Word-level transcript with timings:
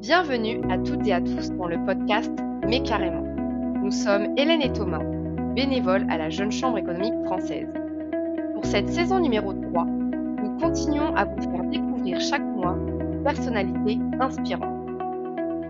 Bienvenue 0.00 0.60
à 0.70 0.78
toutes 0.78 1.06
et 1.06 1.12
à 1.12 1.20
tous 1.20 1.50
dans 1.52 1.66
le 1.66 1.82
podcast 1.84 2.30
Mais 2.66 2.82
carrément. 2.82 3.22
Nous 3.82 3.90
sommes 3.90 4.36
Hélène 4.36 4.60
et 4.60 4.72
Thomas, 4.72 5.02
bénévoles 5.54 6.06
à 6.10 6.18
la 6.18 6.30
Jeune 6.30 6.52
Chambre 6.52 6.78
économique 6.78 7.14
française. 7.24 7.68
Pour 8.54 8.64
cette 8.64 8.88
saison 8.90 9.20
numéro 9.20 9.52
3, 9.52 9.84
nous 9.84 10.58
continuons 10.58 11.14
à 11.16 11.24
vous 11.24 11.40
faire 11.42 11.64
découvrir 11.64 12.20
chaque 12.20 12.42
mois 12.42 12.76
une 12.76 13.22
personnalité 13.22 13.98
inspirante. 14.20 14.74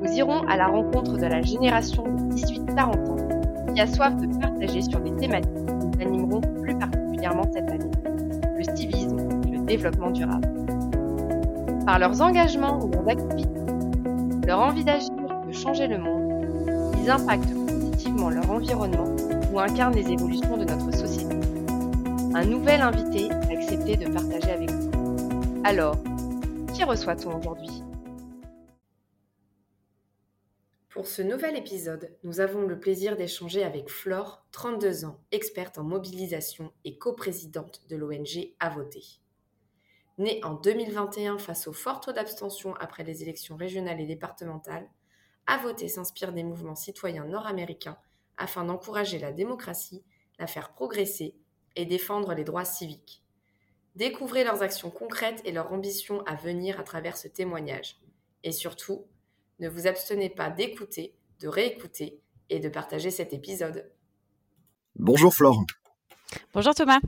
Nous 0.03 0.13
irons 0.13 0.43
à 0.49 0.57
la 0.57 0.67
rencontre 0.67 1.17
de 1.17 1.27
la 1.27 1.43
génération 1.43 2.03
de 2.03 2.35
18-40 2.35 3.11
ans 3.11 3.73
qui 3.75 3.81
a 3.81 3.87
soif 3.87 4.17
de 4.17 4.39
partager 4.39 4.83
sur 4.83 5.01
des 5.01 5.15
thématiques 5.17 5.55
qui 5.55 5.75
nous 5.75 6.07
animeront 6.07 6.41
plus 6.63 6.77
particulièrement 6.77 7.45
cette 7.53 7.71
année, 7.71 7.91
le 8.57 8.77
civisme 8.77 9.19
et 9.47 9.51
le 9.51 9.65
développement 9.65 10.11
durable. 10.11 10.49
Par 11.87 11.99
leurs 11.99 12.23
engagements 12.23 12.79
ou 12.83 12.91
leurs 12.91 13.09
activités, 13.09 13.54
leur 14.45 14.61
envie 14.61 14.85
d'agir 14.85 15.11
de 15.47 15.53
changer 15.53 15.87
le 15.87 15.99
monde, 15.99 16.95
ils 17.03 17.11
impactent 17.11 17.55
positivement 17.67 18.31
leur 18.31 18.51
environnement 18.51 19.17
ou 19.53 19.59
incarnent 19.59 19.95
les 19.95 20.11
évolutions 20.11 20.57
de 20.57 20.65
notre 20.65 20.95
société. 20.95 21.37
Un 22.35 22.45
nouvel 22.45 22.81
invité 22.81 23.31
a 23.31 23.53
accepté 23.53 23.97
de 23.97 24.13
partager 24.13 24.51
avec 24.51 24.71
vous. 24.71 24.91
Alors, 25.65 25.97
qui 26.75 26.85
reçoit-on 26.85 27.39
aujourd'hui? 27.39 27.83
Pour 30.91 31.07
ce 31.07 31.23
nouvel 31.23 31.57
épisode, 31.57 32.11
nous 32.23 32.41
avons 32.41 32.63
le 32.67 32.79
plaisir 32.79 33.17
d'échanger 33.17 33.65
avec 33.65 33.89
Flore, 33.89 34.45
32 34.53 35.05
ans, 35.07 35.19
experte 35.33 35.79
en 35.79 35.85
mobilisation 35.85 36.71
et 36.85 36.99
coprésidente 36.99 37.81
de 37.89 37.97
l'ONG 37.97 38.53
À 38.61 38.71
voter. 38.71 39.24
Née 40.19 40.41
en 40.45 40.55
2021 40.55 41.39
face 41.39 41.67
au 41.67 41.73
fort 41.73 42.01
taux 42.01 42.13
d'abstention 42.13 42.75
après 42.75 43.03
les 43.03 43.23
élections 43.23 43.57
régionales 43.57 44.01
et 44.01 44.07
départementales, 44.07 44.89
À 45.47 45.59
voter 45.59 45.89
s'inspire 45.89 46.33
des 46.33 46.43
mouvements 46.43 46.75
citoyens 46.75 47.27
nord-américains 47.27 47.99
afin 48.39 48.65
d'encourager 48.65 49.19
la 49.19 49.31
démocratie, 49.31 50.03
la 50.39 50.47
faire 50.47 50.73
progresser 50.73 51.37
et 51.77 51.85
défendre 51.85 52.33
les 52.33 52.45
droits 52.45 52.65
civiques. 52.65 53.23
Découvrez 53.95 54.43
leurs 54.45 54.63
actions 54.63 54.91
concrètes 54.91 55.43
et 55.45 55.53
leur 55.53 55.73
ambition 55.73 56.23
à 56.23 56.35
venir 56.35 56.81
à 56.81 56.83
travers 56.83 57.17
ce 57.17 57.29
témoignage. 57.29 58.01
Et 58.43 58.53
surtout, 58.53 59.07
ne 59.61 59.69
vous 59.69 59.87
abstenez 59.87 60.31
pas 60.31 60.49
d'écouter, 60.49 61.15
de 61.41 61.49
réécouter 61.49 62.21
et 62.49 62.59
de 62.59 62.69
partager 62.69 63.11
cet 63.11 63.33
épisode. 63.33 63.93
Bonjour 64.97 65.35
Flore. 65.35 65.63
Bonjour 66.55 66.75
Thomas. 66.75 67.01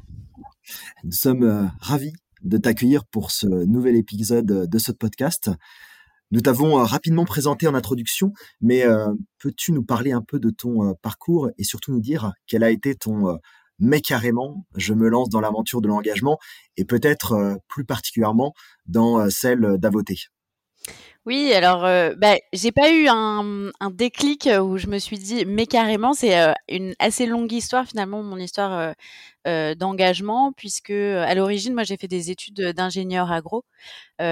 Nous 1.04 1.12
sommes 1.12 1.44
euh, 1.44 1.66
ravis 1.80 2.12
de 2.46 2.58
t'accueillir 2.58 3.04
pour 3.04 3.30
ce 3.30 3.46
nouvel 3.46 3.96
épisode 3.96 4.46
de 4.46 4.78
ce 4.78 4.92
podcast. 4.92 5.50
Nous 6.32 6.40
t'avons 6.40 6.78
euh, 6.78 6.84
rapidement 6.84 7.24
présenté 7.24 7.68
en 7.68 7.74
introduction, 7.74 8.32
mais 8.60 8.84
euh, 8.84 9.12
peux-tu 9.38 9.72
nous 9.72 9.84
parler 9.84 10.12
un 10.12 10.22
peu 10.22 10.40
de 10.40 10.50
ton 10.50 10.88
euh, 10.88 10.92
parcours 11.00 11.50
et 11.56 11.64
surtout 11.64 11.92
nous 11.92 12.00
dire 12.00 12.32
quel 12.46 12.64
a 12.64 12.70
été 12.70 12.94
ton 12.94 13.38
mais 13.78 14.00
carrément, 14.00 14.66
je 14.74 14.94
me 14.94 15.06
lance 15.10 15.28
dans 15.28 15.42
l'aventure 15.42 15.82
de 15.82 15.88
l'engagement 15.88 16.38
et 16.78 16.86
peut-être 16.86 17.58
plus 17.68 17.84
particulièrement 17.84 18.54
dans 18.86 19.28
celle 19.28 19.76
d'Avoté? 19.76 20.16
Oui, 21.26 21.52
alors, 21.52 21.84
euh, 21.84 22.14
bah, 22.16 22.36
j'ai 22.52 22.70
pas 22.70 22.92
eu 22.92 23.08
un, 23.08 23.72
déclic 23.90 24.48
où 24.62 24.78
je 24.78 24.86
me 24.86 24.98
suis 24.98 25.18
dit, 25.18 25.44
mais 25.44 25.66
carrément, 25.66 26.14
c'est 26.14 26.38
euh, 26.40 26.52
une 26.68 26.94
assez 27.00 27.26
longue 27.26 27.50
histoire 27.52 27.84
finalement, 27.84 28.22
mon 28.22 28.36
histoire 28.36 28.72
euh, 28.72 28.92
euh, 29.48 29.74
d'engagement, 29.74 30.52
puisque 30.52 30.90
à 30.90 31.34
l'origine, 31.34 31.74
moi, 31.74 31.82
j'ai 31.82 31.96
fait 31.96 32.06
des 32.06 32.30
études 32.30 32.72
d'ingénieur 32.72 33.32
agro 33.32 33.64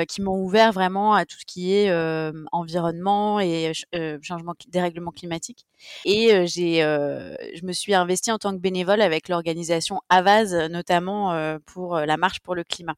qui 0.09 0.23
m'ont 0.23 0.43
ouvert 0.43 0.73
vraiment 0.73 1.15
à 1.15 1.27
tout 1.27 1.37
ce 1.39 1.45
qui 1.45 1.75
est 1.75 1.93
environnement 2.53 3.39
et 3.41 3.73
changement, 4.23 4.55
dérèglement 4.69 5.11
climatique. 5.11 5.67
Et 6.05 6.47
j'ai, 6.47 6.81
je 6.81 7.67
me 7.67 7.73
suis 7.73 7.95
investie 7.95 8.33
en 8.33 8.39
tant 8.39 8.53
que 8.53 8.61
bénévole 8.61 9.03
avec 9.03 9.29
l'organisation 9.29 10.01
Avaz, 10.09 10.55
notamment 10.71 11.59
pour 11.67 11.97
la 11.97 12.17
marche 12.17 12.41
pour 12.41 12.55
le 12.55 12.65
climat. 12.65 12.97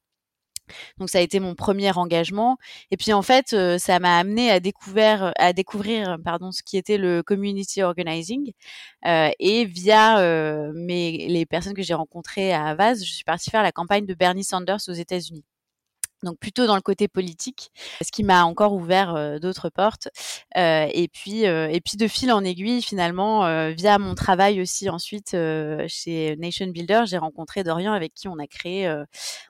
Donc 0.98 1.10
ça 1.10 1.18
a 1.18 1.20
été 1.20 1.40
mon 1.40 1.54
premier 1.54 1.96
engagement. 1.96 2.58
Et 2.90 2.96
puis 2.96 3.12
en 3.12 3.22
fait, 3.22 3.52
euh, 3.52 3.78
ça 3.78 3.98
m'a 3.98 4.18
amené 4.18 4.50
à 4.50 4.60
découvrir, 4.60 5.32
à 5.38 5.52
découvrir 5.52 6.18
pardon, 6.24 6.52
ce 6.52 6.62
qui 6.62 6.76
était 6.76 6.98
le 6.98 7.22
community 7.22 7.82
organizing. 7.82 8.52
Euh, 9.06 9.30
et 9.38 9.64
via 9.64 10.18
euh, 10.20 10.72
mes, 10.74 11.28
les 11.28 11.46
personnes 11.46 11.74
que 11.74 11.82
j'ai 11.82 11.94
rencontrées 11.94 12.52
à 12.52 12.66
Havas, 12.66 12.96
je 12.96 13.12
suis 13.12 13.24
partie 13.24 13.50
faire 13.50 13.62
la 13.62 13.72
campagne 13.72 14.06
de 14.06 14.14
Bernie 14.14 14.44
Sanders 14.44 14.80
aux 14.88 14.92
États-Unis 14.92 15.44
donc 16.26 16.38
plutôt 16.38 16.66
dans 16.66 16.74
le 16.74 16.82
côté 16.82 17.08
politique, 17.08 17.70
ce 18.02 18.10
qui 18.12 18.24
m'a 18.24 18.44
encore 18.44 18.74
ouvert 18.74 19.14
euh, 19.14 19.38
d'autres 19.38 19.70
portes. 19.70 20.08
Euh, 20.56 20.86
et 20.92 21.08
puis 21.08 21.46
euh, 21.46 21.68
et 21.68 21.80
puis 21.80 21.96
de 21.96 22.08
fil 22.08 22.30
en 22.32 22.44
aiguille, 22.44 22.82
finalement, 22.82 23.46
via 23.70 23.98
mon 23.98 24.14
travail 24.14 24.60
aussi 24.60 24.90
ensuite 24.90 25.30
chez 25.30 26.36
Nation 26.36 26.66
Builder, 26.66 27.04
j'ai 27.06 27.18
rencontré 27.18 27.62
Dorian 27.62 27.92
avec 27.92 28.12
qui 28.12 28.28
on 28.28 28.38
a 28.38 28.46
créé 28.46 28.92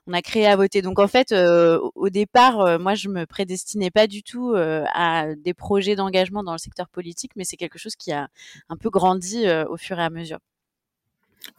on 0.05 0.13
a 0.13 0.21
créé 0.21 0.45
à 0.47 0.55
voter. 0.55 0.81
Donc 0.81 0.99
en 0.99 1.07
fait, 1.07 1.33
au 1.33 2.09
départ, 2.09 2.79
moi 2.79 2.95
je 2.95 3.09
me 3.09 3.25
prédestinais 3.25 3.89
pas 3.89 4.07
du 4.07 4.23
tout 4.23 4.53
à 4.55 5.35
des 5.35 5.53
projets 5.53 5.95
d'engagement 5.95 6.43
dans 6.43 6.53
le 6.53 6.59
secteur 6.59 6.87
politique, 6.89 7.31
mais 7.35 7.43
c'est 7.43 7.57
quelque 7.57 7.79
chose 7.79 7.95
qui 7.95 8.11
a 8.11 8.29
un 8.69 8.77
peu 8.77 8.89
grandi 8.89 9.47
au 9.69 9.77
fur 9.77 9.99
et 9.99 10.03
à 10.03 10.09
mesure. 10.09 10.39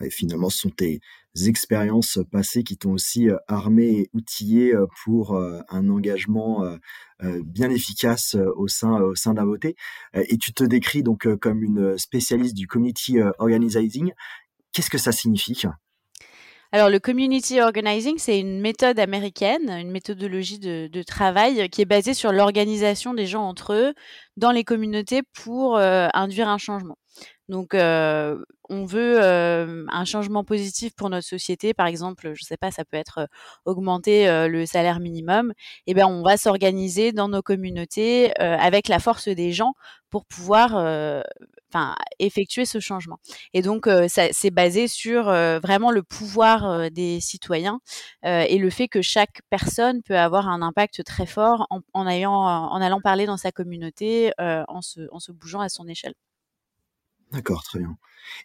Et 0.00 0.10
finalement, 0.10 0.50
ce 0.50 0.58
sont 0.58 0.70
tes 0.70 1.00
expériences 1.46 2.18
passées 2.30 2.62
qui 2.64 2.76
t'ont 2.76 2.92
aussi 2.92 3.28
armé 3.46 3.84
et 3.84 4.10
outillé 4.12 4.74
pour 5.04 5.36
un 5.36 5.88
engagement 5.88 6.64
bien 7.20 7.70
efficace 7.70 8.36
au 8.56 8.68
sein, 8.68 9.00
au 9.00 9.14
sein 9.14 9.34
d'Avoté. 9.34 9.76
Et 10.14 10.38
tu 10.38 10.52
te 10.52 10.64
décris 10.64 11.02
donc 11.02 11.28
comme 11.36 11.62
une 11.62 11.98
spécialiste 11.98 12.54
du 12.54 12.66
community 12.66 13.18
organizing. 13.38 14.12
Qu'est-ce 14.72 14.90
que 14.90 14.98
ça 14.98 15.12
signifie? 15.12 15.62
Alors, 16.70 16.90
le 16.90 16.98
community 16.98 17.62
organizing, 17.62 18.18
c'est 18.18 18.38
une 18.38 18.60
méthode 18.60 18.98
américaine, 18.98 19.70
une 19.70 19.90
méthodologie 19.90 20.58
de, 20.58 20.86
de, 20.86 21.02
travail 21.02 21.70
qui 21.70 21.80
est 21.80 21.86
basée 21.86 22.12
sur 22.12 22.30
l'organisation 22.30 23.14
des 23.14 23.26
gens 23.26 23.44
entre 23.44 23.72
eux 23.72 23.94
dans 24.36 24.50
les 24.50 24.64
communautés 24.64 25.22
pour 25.34 25.78
induire 25.78 26.48
un 26.48 26.58
changement. 26.58 26.98
Donc, 27.48 27.72
euh, 27.72 28.38
on 28.68 28.84
veut 28.84 29.18
euh, 29.22 29.86
un 29.88 30.04
changement 30.04 30.44
positif 30.44 30.94
pour 30.94 31.08
notre 31.08 31.26
société. 31.26 31.72
Par 31.72 31.86
exemple, 31.86 32.32
je 32.34 32.44
sais 32.44 32.58
pas, 32.58 32.70
ça 32.70 32.84
peut 32.84 32.98
être 32.98 33.18
euh, 33.20 33.26
augmenter 33.64 34.26
le 34.48 34.66
salaire 34.66 35.00
minimum. 35.00 35.52
Eh 35.86 35.94
bien, 35.94 36.06
on 36.06 36.22
va 36.22 36.36
s'organiser 36.36 37.12
dans 37.12 37.28
nos 37.28 37.40
communautés 37.42 38.38
avec 38.38 38.88
la 38.88 38.98
force 38.98 39.28
des 39.28 39.52
gens 39.52 39.72
pour 40.10 40.24
pouvoir, 40.26 40.74
enfin, 41.72 41.94
effectuer 42.18 42.64
ce 42.66 42.80
changement. 42.80 43.18
Et 43.54 43.62
donc, 43.62 43.88
c'est 44.08 44.50
basé 44.50 44.88
sur 44.88 45.24
vraiment 45.24 45.90
le 45.90 46.02
pouvoir 46.02 46.90
des 46.90 47.20
citoyens 47.20 47.80
et 48.24 48.58
le 48.58 48.70
fait 48.70 48.88
que 48.88 49.02
chaque 49.02 49.40
personne 49.50 50.02
peut 50.02 50.18
avoir 50.18 50.48
un 50.48 50.62
impact 50.62 51.04
très 51.04 51.26
fort 51.26 51.66
en, 51.70 51.80
en 51.94 52.06
allant 52.06 53.00
parler 53.02 53.26
dans 53.26 53.36
sa 53.36 53.52
communauté, 53.52 54.32
en 54.38 54.80
en 55.10 55.20
se 55.20 55.32
bougeant 55.32 55.60
à 55.60 55.68
son 55.68 55.88
échelle. 55.88 56.14
D'accord, 57.32 57.62
très 57.62 57.78
bien. 57.78 57.96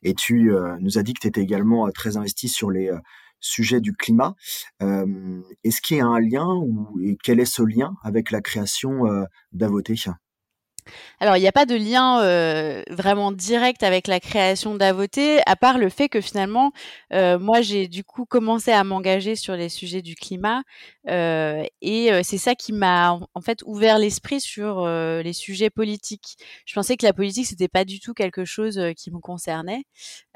Et 0.03 0.13
tu 0.13 0.53
euh, 0.53 0.77
nous 0.79 0.97
as 0.97 1.03
dit 1.03 1.13
que 1.13 1.19
tu 1.21 1.27
étais 1.27 1.41
également 1.41 1.87
euh, 1.87 1.91
très 1.91 2.17
investi 2.17 2.49
sur 2.49 2.71
les 2.71 2.89
euh, 2.89 2.99
sujets 3.39 3.81
du 3.81 3.93
climat. 3.93 4.35
Est-ce 4.79 5.81
qu'il 5.81 5.97
y 5.97 6.01
a 6.01 6.05
un 6.07 6.19
lien 6.19 6.47
ou 6.47 6.97
et 7.03 7.17
quel 7.23 7.39
est 7.41 7.45
ce 7.45 7.61
lien 7.61 7.95
avec 8.03 8.31
la 8.31 8.41
création 8.41 9.03
d'Avoté? 9.51 9.95
Alors, 11.19 11.37
il 11.37 11.41
n'y 11.41 11.47
a 11.47 11.51
pas 11.51 11.65
de 11.65 11.75
lien 11.75 12.21
euh, 12.21 12.83
vraiment 12.89 13.31
direct 13.31 13.83
avec 13.83 14.07
la 14.07 14.19
création 14.19 14.75
d'Avoté, 14.75 15.39
à 15.45 15.55
part 15.55 15.77
le 15.77 15.89
fait 15.89 16.09
que 16.09 16.21
finalement, 16.21 16.71
euh, 17.13 17.39
moi, 17.39 17.61
j'ai 17.61 17.87
du 17.87 18.03
coup 18.03 18.25
commencé 18.25 18.71
à 18.71 18.83
m'engager 18.83 19.35
sur 19.35 19.55
les 19.55 19.69
sujets 19.69 20.01
du 20.01 20.15
climat, 20.15 20.63
euh, 21.09 21.63
et 21.81 22.09
c'est 22.23 22.37
ça 22.37 22.55
qui 22.55 22.73
m'a 22.73 23.19
en 23.33 23.41
fait 23.41 23.59
ouvert 23.65 23.99
l'esprit 23.99 24.41
sur 24.41 24.85
les 24.87 25.33
sujets 25.33 25.69
politiques. 25.69 26.37
Je 26.65 26.73
pensais 26.73 26.97
que 26.97 27.05
la 27.05 27.13
politique 27.13 27.45
c'était 27.47 27.67
pas 27.67 27.85
du 27.85 27.99
tout 27.99 28.13
quelque 28.13 28.45
chose 28.45 28.79
qui 28.97 29.11
me 29.11 29.19
concernait, 29.19 29.83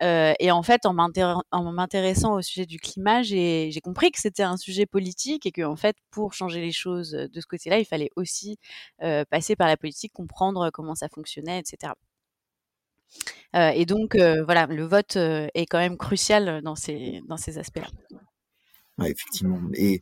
et 0.02 0.52
en 0.52 0.64
fait, 0.64 0.86
en 0.86 0.94
m'intéressant 0.94 2.36
au 2.36 2.42
sujet 2.42 2.66
du 2.66 2.80
climat, 2.80 3.24
j'ai 3.24 3.80
compris 3.84 4.12
que 4.12 4.20
c'était 4.20 4.44
un 4.44 4.58
sujet 4.58 4.86
politique 4.86 5.46
et 5.46 5.52
que 5.52 5.64
en 5.64 5.76
fait, 5.76 5.96
pour 6.12 6.34
changer 6.34 6.62
les 6.62 6.72
choses 6.72 7.12
de 7.12 7.42
ce 7.42 7.46
côté-là, 7.48 7.80
il 7.80 7.86
fallait 7.86 8.12
aussi 8.16 8.58
passer 9.30 9.56
par 9.56 9.68
la 9.68 9.78
politique, 9.78 10.14
comment 10.74 10.96
ça 10.96 11.08
fonctionnait, 11.10 11.60
etc. 11.60 11.94
Et 13.54 13.86
donc, 13.86 14.16
voilà, 14.16 14.68
le 14.68 14.84
vote 14.84 15.16
est 15.16 15.66
quand 15.66 15.80
même 15.80 15.98
crucial 15.98 16.62
dans 16.62 16.76
ces, 16.76 17.22
dans 17.28 17.38
ces 17.38 17.58
aspects-là. 17.58 17.88
effectivement. 19.06 19.62
Et 19.74 20.02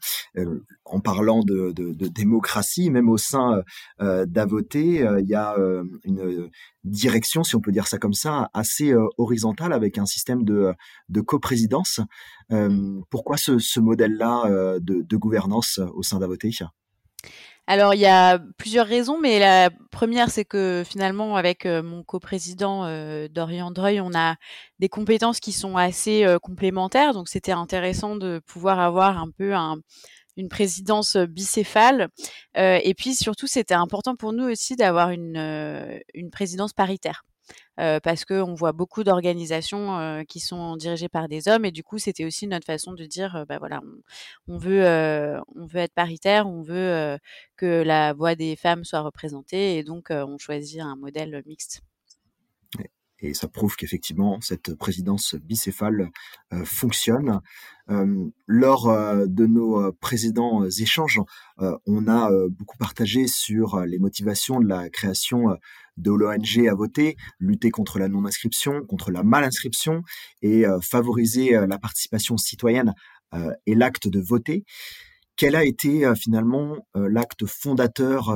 en 0.84 1.00
parlant 1.00 1.44
de, 1.44 1.72
démocratie, 2.10 2.90
même 2.90 3.10
au 3.10 3.18
sein 3.18 3.62
d'Avoté, 4.00 5.08
il 5.20 5.28
y 5.28 5.36
a 5.36 5.56
une 6.04 6.50
direction, 6.84 7.44
si 7.44 7.56
on 7.56 7.62
peut 7.62 7.72
dire 7.72 7.88
ça 7.88 8.00
comme 8.00 8.14
ça, 8.14 8.50
assez 8.54 8.94
horizontale 9.18 9.74
avec 9.74 9.98
un 10.00 10.06
système 10.06 10.44
de, 10.44 10.74
de 11.10 11.22
coprésidence. 11.22 12.02
pourquoi 13.10 13.38
ce, 13.38 13.80
modèle-là 13.80 14.80
de, 14.80 15.18
gouvernance 15.18 15.80
au 15.94 16.02
sein 16.02 16.20
d'Avoté 16.20 16.50
Alors, 17.68 17.96
il 17.96 18.00
y 18.00 18.06
a 18.06 18.38
plusieurs 18.58 18.86
raisons, 18.86 19.20
mais 19.20 19.40
la 19.40 19.72
première, 19.92 20.30
c'est 20.30 20.46
que 20.46 20.84
finalement, 20.86 21.36
avec 21.36 21.66
mon 21.66 22.04
coprésident 22.04 22.86
Dorian 23.30 23.72
Dreuil, 23.72 24.00
on 24.02 24.14
a 24.14 24.36
des 24.80 24.90
compétences 24.90 25.40
qui 25.40 25.52
sont 25.52 25.76
assez 25.76 26.26
complémentaires. 26.44 27.14
Donc, 27.14 27.28
c'était 27.28 27.52
intéressant 27.52 28.16
de 28.18 28.40
pouvoir 28.46 28.80
avoir 28.80 29.18
un 29.18 29.32
peu 29.32 29.54
une 30.38 30.50
présidence 30.50 31.18
bicéphale. 31.18 32.10
et 32.56 32.94
puis, 32.96 33.16
surtout, 33.16 33.48
c'était 33.48 33.74
important 33.74 34.16
pour 34.16 34.32
nous 34.32 34.46
aussi 34.46 34.76
d'avoir 34.76 35.10
une, 35.10 36.00
une 36.14 36.30
présidence 36.30 36.74
paritaire. 36.74 37.24
Parce 37.78 38.26
qu'on 38.26 38.54
voit 38.54 38.72
beaucoup 38.72 39.04
d'organisations 39.04 40.24
qui 40.28 40.40
sont 40.40 40.78
dirigées 40.78 41.10
par 41.10 41.28
des 41.28 41.48
hommes 41.48 41.66
et 41.66 41.72
du 41.72 41.84
coup 41.84 41.98
c'était 41.98 42.26
aussi 42.26 42.48
notre 42.48 42.66
façon 42.66 42.94
de 42.94 43.06
dire 43.06 43.46
bah 43.48 43.58
voilà 43.60 43.82
on, 44.48 44.58
veut 44.58 44.86
on 45.56 45.66
veut 45.66 45.80
être 45.80 45.94
paritaire 45.94 46.48
on 46.48 46.62
veut 46.62 47.18
que 47.58 47.84
la 47.84 48.14
voix 48.14 48.36
des 48.36 48.56
femmes 48.56 48.86
soit 48.86 49.02
représentée 49.02 49.78
et 49.78 49.84
donc 49.84 50.08
on 50.10 50.38
choisit 50.38 50.82
un 50.82 50.96
modèle 50.96 51.44
mixte 51.46 51.82
et 53.26 53.34
ça 53.34 53.48
prouve 53.48 53.76
qu'effectivement 53.76 54.40
cette 54.42 54.76
présidence 54.76 55.36
bicéphale 55.36 56.12
fonctionne. 56.64 57.42
lors 58.48 58.88
de 59.28 59.46
nos 59.46 59.92
précédents 59.94 60.66
échanges, 60.66 61.22
on 61.58 62.08
a 62.08 62.30
beaucoup 62.50 62.78
partagé 62.78 63.28
sur 63.28 63.80
les 63.82 64.00
motivations 64.00 64.60
de 64.60 64.68
la 64.68 64.90
création 64.90 65.58
de 65.98 66.12
l'ONG 66.12 66.68
à 66.68 66.76
voter, 66.76 67.16
lutter 67.40 67.72
contre 67.72 68.00
la 68.00 68.08
non-inscription, 68.08 68.86
contre 68.86 69.12
la 69.12 69.24
mal-inscription 69.24 70.02
et 70.42 70.66
favoriser 70.82 71.52
la 71.68 71.78
participation 71.78 72.38
citoyenne 72.38 72.94
et 73.66 73.76
l'acte 73.76 74.08
de 74.08 74.20
voter. 74.20 74.66
Quel 75.38 75.56
a 75.56 75.66
été 75.66 76.12
finalement 76.16 76.78
l'acte 76.94 77.46
fondateur 77.46 78.34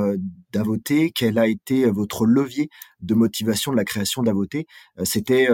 d'Avoté? 0.51 1.12
Quel 1.16 1.38
a 1.38 1.48
été 1.48 1.90
votre 1.90 2.25
levier 2.25 2.69
de 3.00 3.13
motivation 3.13 3.72
de 3.72 3.78
la 3.78 3.86
création 3.86 4.22
d'Avoté? 4.22 4.66
C'était 5.04 5.48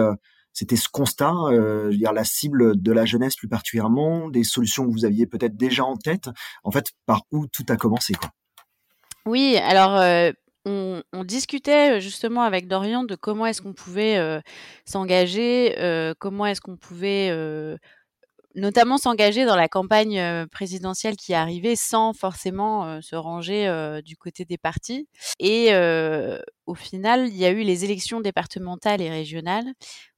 c'était 0.56 0.76
ce 0.76 0.88
constat, 0.88 1.34
euh, 1.50 1.90
dire 1.90 2.14
la 2.14 2.24
cible 2.24 2.80
de 2.80 2.90
la 2.90 3.04
jeunesse 3.04 3.36
plus 3.36 3.46
particulièrement, 3.46 4.30
des 4.30 4.42
solutions 4.42 4.86
que 4.86 4.90
vous 4.90 5.04
aviez 5.04 5.26
peut-être 5.26 5.54
déjà 5.54 5.84
en 5.84 5.96
tête. 5.96 6.30
En 6.64 6.70
fait, 6.70 6.86
par 7.04 7.24
où 7.30 7.46
tout 7.46 7.66
a 7.68 7.76
commencé 7.76 8.14
Oui, 9.26 9.58
alors 9.58 10.00
on, 10.64 11.02
discutait 11.24 12.00
justement 12.00 12.40
avec 12.40 12.68
Dorian 12.68 13.04
de 13.04 13.16
comment 13.16 13.44
est-ce 13.44 13.60
qu'on 13.60 13.74
pouvait 13.74 14.40
s'engager, 14.86 15.74
comment 16.18 16.46
est-ce 16.46 16.62
qu'on 16.62 16.78
pouvait 16.78 17.30
notamment 18.56 18.96
s'engager 18.98 19.44
dans 19.44 19.54
la 19.54 19.68
campagne 19.68 20.46
présidentielle 20.48 21.16
qui 21.16 21.34
arrivait 21.34 21.76
sans 21.76 22.12
forcément 22.12 23.00
se 23.02 23.14
ranger 23.14 24.00
du 24.04 24.16
côté 24.16 24.44
des 24.44 24.58
partis. 24.58 25.08
Et 25.38 25.70
au 26.66 26.74
final, 26.74 27.28
il 27.28 27.36
y 27.36 27.44
a 27.44 27.50
eu 27.50 27.62
les 27.62 27.84
élections 27.84 28.20
départementales 28.20 29.02
et 29.02 29.10
régionales 29.10 29.72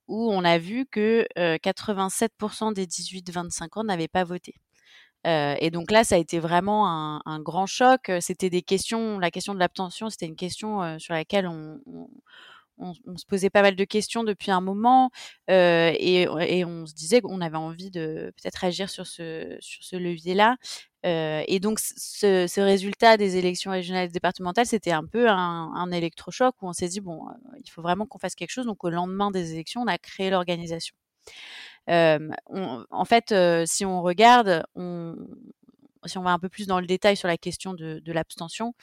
où 0.07 0.33
on 0.33 0.45
a 0.45 0.57
vu 0.57 0.87
que 0.87 1.27
87% 1.37 2.73
des 2.73 2.87
18-25 2.87 3.81
ans 3.81 3.85
n'avaient 3.85 4.09
pas 4.09 4.25
voté. 4.25 4.55
et 5.25 5.71
donc 5.71 5.91
là, 5.91 6.05
ça 6.05 6.15
a 6.15 6.19
été 6.19 6.39
vraiment 6.39 6.87
un, 7.27 7.41
grand 7.41 7.67
choc. 7.67 8.11
C'était 8.21 8.51
des 8.51 8.63
questions, 8.63 9.19
la 9.19 9.31
question 9.31 9.53
de 9.53 9.59
l'abstention, 9.59 10.11
c'était 10.11 10.27
une 10.27 10.37
question 10.37 10.99
sur 10.99 11.13
laquelle 11.13 11.49
on, 11.49 11.81
se 13.17 13.27
posait 13.27 13.51
pas 13.51 13.63
mal 13.63 13.77
de 13.77 13.85
questions 13.85 14.25
depuis 14.25 14.51
un 14.51 14.61
moment 14.61 15.11
et, 15.49 16.27
on 16.29 16.87
se 16.87 16.95
disait 16.95 17.21
qu'on 17.21 17.41
avait 17.41 17.57
envie 17.57 17.91
de 17.91 18.33
peut-être 18.37 18.65
agir 18.65 18.91
sur 18.91 19.07
ce, 19.07 19.97
levier-là. 19.97 20.57
Et 21.05 21.61
donc, 21.61 21.79
ce, 21.81 22.61
résultat 22.61 23.17
des 23.17 23.37
élections 23.37 23.71
régionales 23.71 24.09
et 24.09 24.13
départementales, 24.13 24.67
c'était 24.67 24.93
un 24.93 25.05
peu 25.05 25.29
un, 25.29 25.91
électrochoc 25.91 26.55
où 26.63 26.69
on 26.69 26.73
s'est 26.73 26.89
dit, 26.89 27.01
bon, 27.01 27.23
il 27.65 27.71
faut 27.71 27.83
vraiment 27.83 28.07
qu'on 28.07 28.19
fasse 28.19 28.35
quelque 28.35 28.51
chose. 28.51 28.67
Donc, 28.67 28.85
au 28.85 28.91
lendemain 28.91 29.31
des 29.31 29.53
élections, 29.53 29.83
on 29.83 29.87
a 29.87 29.99
créé 29.99 30.31
l'organisation. 30.31 30.95
en 31.89 33.05
fait, 33.07 33.35
si 33.67 33.85
on 33.85 34.03
regarde, 34.03 34.65
on, 34.75 35.17
si 36.07 36.19
on 36.19 36.23
va 36.23 36.31
un 36.31 36.39
peu 36.39 36.49
plus 36.49 36.67
dans 36.67 36.81
le 36.81 36.87
détail 36.87 37.17
sur 37.17 37.29
la 37.29 37.37
question 37.37 37.75
de, 37.75 38.13
l'abstention, 38.13 38.75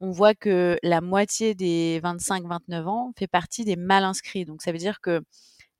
on 0.00 0.10
voit 0.10 0.34
que 0.34 0.78
la 0.82 1.00
moitié 1.00 1.54
des 1.54 2.00
25-29 2.02 2.84
ans 2.86 3.12
fait 3.18 3.26
partie 3.26 3.64
des 3.64 3.76
mal 3.76 4.04
inscrits. 4.04 4.44
Donc 4.44 4.62
ça 4.62 4.72
veut 4.72 4.78
dire 4.78 5.00
que 5.00 5.22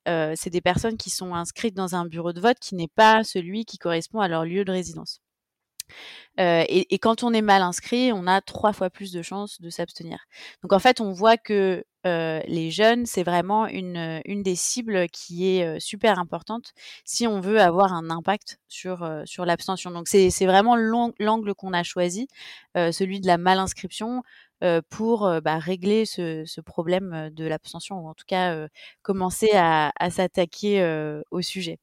euh, 0.09 0.35
c'est 0.37 0.51
des 0.51 0.61
personnes 0.61 0.97
qui 0.97 1.11
sont 1.11 1.35
inscrites 1.35 1.75
dans 1.75 1.95
un 1.95 2.07
bureau 2.07 2.33
de 2.33 2.41
vote 2.41 2.59
qui 2.61 2.75
n'est 2.75 2.89
pas 2.89 3.25
celui 3.25 3.65
qui 3.65 3.79
correspond 3.79 4.21
à 4.21 4.29
leur 4.29 4.45
lieu 4.45 4.65
de 4.65 4.73
résidence. 4.73 5.21
Euh, 6.41 6.65
et, 6.69 6.99
quand 6.99 7.23
on 7.23 7.33
est 7.33 7.43
mal 7.43 7.63
inscrit, 7.63 8.13
on 8.13 8.27
a 8.27 8.41
trois 8.41 8.73
fois 8.73 8.91
plus 8.91 9.13
de 9.13 9.23
chances 9.23 9.61
de 9.61 9.71
s'abstenir. 9.71 10.19
Donc 10.63 10.73
en 10.73 10.79
fait, 10.79 11.01
on 11.01 11.13
voit 11.13 11.37
que 11.37 11.85
euh, 12.07 12.41
les 12.47 12.71
jeunes, 12.71 13.07
c'est 13.07 13.23
vraiment 13.23 13.67
une, 13.67 14.21
une 14.25 14.43
des 14.43 14.57
cibles 14.57 15.09
qui 15.09 15.57
est 15.57 15.65
euh, 15.65 15.79
super 15.79 16.19
importante 16.19 16.73
si 17.05 17.27
on 17.27 17.41
veut 17.41 17.61
avoir 17.61 17.93
un 17.93 18.11
impact 18.11 18.59
sur, 18.69 19.09
sur 19.25 19.45
l'abstention. 19.45 19.91
Donc 19.91 20.09
c'est 20.09 20.47
vraiment 20.47 20.77
l'angle 20.77 21.55
qu'on 21.55 21.73
a 21.73 21.83
choisi, 21.83 22.29
celui 22.75 23.21
de 23.21 23.27
la 23.27 23.39
mal 23.39 23.59
inscription. 23.59 24.23
pour 24.91 25.29
bah, 25.43 25.59
régler 25.59 26.07
ce, 26.07 26.61
problème 26.61 27.31
de 27.33 27.45
l'abstention, 27.47 27.99
ou 28.01 28.09
en 28.09 28.15
tout 28.15 28.25
cas 28.27 28.67
commencer 29.03 29.51
à 29.55 30.11
s'attaquer 30.11 30.83
au 31.31 31.43
sujet 31.43 31.79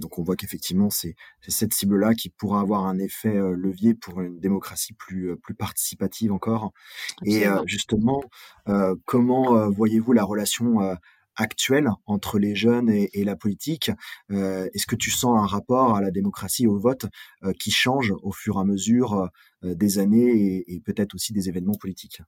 donc 0.00 0.18
on 0.18 0.22
voit 0.22 0.36
qu'effectivement 0.36 0.90
c'est 0.90 1.14
cette 1.48 1.74
cible-là 1.74 2.14
qui 2.14 2.28
pourra 2.28 2.60
avoir 2.60 2.86
un 2.86 2.98
effet 2.98 3.36
euh, 3.36 3.54
levier 3.56 3.94
pour 3.94 4.20
une 4.20 4.38
démocratie 4.38 4.92
plus 4.92 5.30
euh, 5.30 5.36
plus 5.36 5.54
participative 5.54 6.32
encore. 6.32 6.72
Et 7.24 7.46
euh, 7.46 7.62
justement, 7.66 8.22
comment 9.04 9.68
voyez-vous 9.70 10.12
la 10.12 10.24
relation 10.24 10.78
actuelle 11.36 11.88
entre 12.06 12.38
les 12.38 12.54
jeunes 12.54 12.90
et, 12.90 13.24
la 13.24 13.36
politique 13.36 13.90
Est-ce 14.30 14.86
que 14.86 14.96
tu 14.96 15.10
sens 15.10 15.38
un 15.38 15.46
rapport 15.46 15.96
à 15.96 16.00
la 16.00 16.10
démocratie 16.10 16.64
et 16.64 16.66
au 16.66 16.78
vote 16.78 17.06
qui 17.58 17.70
change 17.70 18.12
au 18.22 18.32
fur 18.32 18.56
et 18.56 18.60
à 18.60 18.64
mesure 18.64 19.28
des 19.62 19.98
années 19.98 20.64
et, 20.66 20.80
peut-être 20.80 21.14
aussi 21.14 21.32
des 21.32 21.48
événements 21.48 21.74
politiques? 21.74 22.22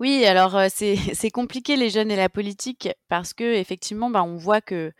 Oui, 0.00 0.24
alors 0.24 0.58
c'est 0.70 1.30
compliqué 1.30 1.76
les 1.76 1.90
jeunes 1.90 2.10
et 2.10 2.16
la 2.16 2.28
politique 2.28 2.88
parce 3.08 3.34
que 3.34 3.54
effectivement, 3.54 4.10
bah, 4.10 4.22
on 4.22 4.36
voit 4.36 4.60
que 4.60 4.92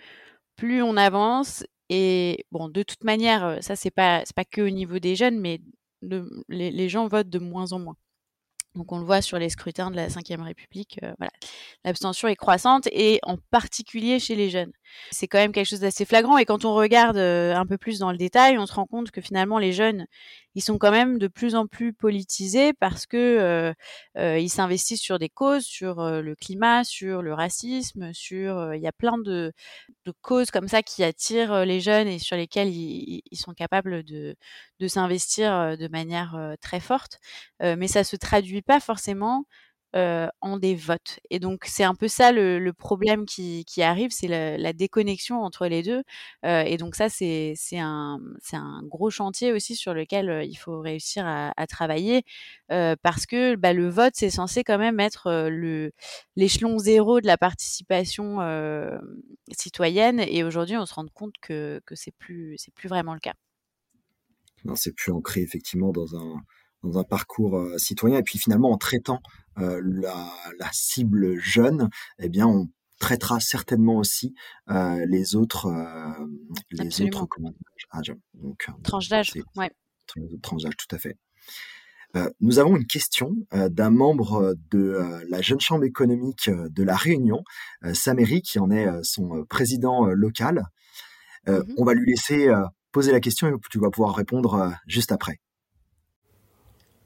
plus 0.57 0.83
on 0.83 0.97
avance 0.97 1.65
et 1.89 2.47
bon, 2.53 2.69
de 2.69 2.83
toute 2.83 3.05
manière, 3.05 3.59
ça 3.63 3.77
c'est 3.77 3.91
pas 3.91 4.23
c'est 4.25 4.35
pas 4.35 4.45
que 4.45 4.63
au 4.63 4.71
niveau 4.71 4.99
des 4.99 5.17
jeunes, 5.17 5.39
mais 5.39 5.61
les, 6.49 6.89
gens 6.89 7.07
votent 7.07 7.29
de 7.29 7.39
moins 7.39 7.73
en 7.73 7.79
moins. 7.79 7.97
Donc 8.75 8.93
on 8.93 8.99
le 8.99 9.05
voit 9.05 9.21
sur 9.21 9.39
les 9.39 9.51
scrutins 9.51 9.91
de 9.91 9.97
la 9.97 10.09
Ve 10.09 10.43
République, 10.43 10.99
voilà, 11.19 11.31
l'abstention 11.85 12.29
est 12.29 12.37
croissante 12.37 12.89
et 12.93 13.21
en 13.25 13.37
particulier 13.51 14.19
chez 14.19 14.35
les 14.35 14.49
jeunes. 14.49 14.73
C'est 15.11 15.29
quand 15.29 15.39
même 15.39 15.53
quelque 15.53 15.69
chose 15.69 15.81
d'assez 15.81 16.05
flagrant 16.05 16.39
et 16.39 16.45
quand 16.45 16.65
on 16.65 16.75
regarde 16.75 17.19
un 17.19 17.67
peu 17.67 17.79
plus 17.79 17.99
dans 17.99 18.11
le 18.11 18.19
détail, 18.19 18.59
on 18.59 18.67
se 18.67 18.75
rend 18.75 18.87
compte 18.87 19.11
que 19.11 19.21
finalement 19.21 19.59
les 19.59 19.73
jeunes, 19.73 20.07
ils 20.55 20.63
sont 20.63 20.79
quand 20.79 20.91
même 20.91 21.19
de 21.19 21.29
plus 21.29 21.55
en 21.55 21.67
plus 21.67 21.93
politisés 21.93 22.73
parce 22.75 23.07
que 23.07 23.17
euh, 23.17 23.73
euh, 24.19 24.39
ils 24.39 24.51
s'investissent 24.51 25.01
sur 25.01 25.19
des 25.19 25.29
causes, 25.29 25.65
sur 25.65 26.01
euh, 26.01 26.21
le 26.21 26.35
climat, 26.35 26.85
sur 26.85 27.23
le 27.23 27.33
racisme, 27.33 28.13
sur 28.13 28.75
il 28.75 28.83
y 28.83 28.87
a 28.87 28.93
plein 28.93 29.19
de, 29.19 29.53
de, 30.05 30.13
causes 30.21 30.51
comme 30.51 30.69
ça 30.69 30.83
qui 30.83 31.05
attirent 31.05 31.65
les 31.65 31.81
jeunes 31.81 32.09
et 32.09 32.19
sur 32.19 32.37
lesquelles 32.37 32.69
ils, 32.69 33.23
ils 33.31 33.39
sont 33.39 33.55
capables 33.55 34.03
de, 34.03 34.37
de 34.81 34.89
s'investir 34.89 35.77
de 35.79 35.89
manière 35.89 36.55
très 36.61 36.81
forte. 36.81 37.19
mais 37.61 37.89
ça 37.89 38.05
se 38.05 38.17
traduit 38.17 38.63
pas 38.63 38.81
forcément 38.81 39.45
euh, 39.95 40.27
en 40.41 40.57
des 40.57 40.75
votes. 40.75 41.21
Et 41.29 41.39
donc 41.39 41.65
c'est 41.67 41.85
un 41.85 41.95
peu 41.95 42.09
ça 42.09 42.33
le, 42.33 42.73
problème 42.73 43.27
qui, 43.27 43.65
arrive, 43.83 44.11
c'est 44.11 44.27
la, 44.27 44.73
déconnexion 44.73 45.43
entre 45.43 45.67
les 45.67 45.83
deux. 45.83 46.03
Euh, 46.47 46.63
et 46.63 46.79
donc 46.79 46.95
ça 46.95 47.11
c'est 47.11 47.55
un, 47.75 48.19
un 48.55 48.83
gros 48.85 49.11
chantier 49.11 49.53
aussi 49.53 49.77
sur 49.77 49.93
lequel 49.93 50.31
euh, 50.31 50.45
il 50.45 50.55
faut 50.55 50.81
réussir 50.81 51.27
à, 51.27 51.53
travailler 51.67 52.25
parce 52.69 53.27
que 53.27 53.55
bah, 53.55 53.73
le 53.73 53.89
vote 53.89 54.15
c'est 54.17 54.31
censé 54.31 54.65
quand 54.65 54.79
même 54.79 54.99
être 54.99 55.49
le 55.49 55.93
l'échelon 56.37 56.79
zéro 56.79 57.21
de 57.21 57.27
la 57.27 57.37
participation 57.37 58.39
citoyenne. 59.51 60.21
Et 60.21 60.43
aujourd'hui 60.43 60.77
on 60.79 60.87
se 60.87 60.95
rend 60.95 61.07
compte 61.13 61.35
que, 61.43 61.81
que 61.85 61.95
c'est 61.95 62.13
plus 62.13 62.57
c'est 62.57 62.73
plus 62.75 62.89
vraiment 62.89 63.15
le 63.15 63.21
cas. 63.21 63.35
C'est 64.75 64.95
plus 64.95 65.13
ancré 65.13 65.43
effectivement 65.43 65.93
dans 65.93 66.17
un 66.17 66.43
dans 66.83 66.99
un 66.99 67.05
parcours 67.05 67.59
euh, 67.59 67.79
citoyen. 67.79 68.19
Et 68.19 68.23
puis 68.23 68.39
finalement, 68.39 68.71
en 68.71 68.79
traitant 68.79 69.21
euh, 69.59 69.81
la, 69.85 70.33
la, 70.59 70.69
cible 70.73 71.39
jeune, 71.39 71.89
eh 72.19 72.29
bien, 72.29 72.47
on 72.47 72.69
traitera 73.03 73.41
certainement 73.41 73.97
aussi 73.97 74.35
euh, 74.71 75.05
les 75.09 75.35
autres, 75.35 75.69
les 76.71 77.03
autres 77.03 77.27
comment, 77.27 77.53
âges. 77.93 78.15
Donc, 78.35 78.67
tranche 78.85 79.09
d'âge, 79.09 79.33
ouais. 79.57 79.71
Tranche 80.43 80.63
d'âge, 80.63 80.77
tout 80.77 80.95
à 80.95 80.99
fait. 80.99 81.19
Euh, 82.15 82.31
nous 82.41 82.59
avons 82.59 82.77
une 82.77 82.87
question 82.87 83.35
euh, 83.55 83.69
d'un 83.69 83.91
membre 83.91 84.55
de 84.71 85.25
la 85.29 85.43
Jeune 85.43 85.61
Chambre 85.61 85.85
économique 85.85 86.49
de 86.49 86.83
la 86.83 86.95
Réunion, 86.95 87.43
Saméry, 87.93 88.43
qui 88.43 88.59
en 88.59 88.71
est 88.71 88.87
son 89.03 89.45
président 89.47 90.07
local. 90.07 90.65
Mm-hmm. 91.47 91.75
On 91.79 91.85
va 91.85 91.95
lui 91.95 92.09
laisser 92.09 92.49
poser 92.93 93.11
la 93.11 93.21
question 93.21 93.49
et 93.49 93.53
tu 93.71 93.81
vas 93.81 93.91
pouvoir 93.91 94.15
répondre 94.15 94.73
juste 94.87 95.11
après. 95.11 95.41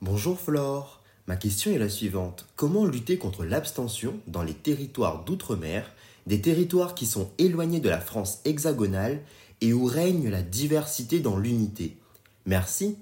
Bonjour 0.09 0.39
Flore. 0.39 1.01
Ma 1.27 1.35
question 1.35 1.73
est 1.73 1.79
la 1.79 1.89
suivante. 1.89 2.47
Comment 2.55 2.85
lutter 2.85 3.19
contre 3.19 3.45
l'abstention 3.45 4.15
dans 4.29 4.45
les 4.45 4.55
territoires 4.55 5.25
d'outre-mer, 5.25 5.91
des 6.29 6.41
territoires 6.41 6.95
qui 6.95 7.07
sont 7.07 7.29
éloignés 7.39 7.81
de 7.81 7.89
la 7.89 7.99
France 7.99 8.39
hexagonale 8.45 9.21
et 9.61 9.73
où 9.73 9.85
règne 9.85 10.31
la 10.31 10.43
diversité 10.43 11.19
dans 11.19 11.37
l'unité? 11.37 11.97
Merci. 12.45 12.97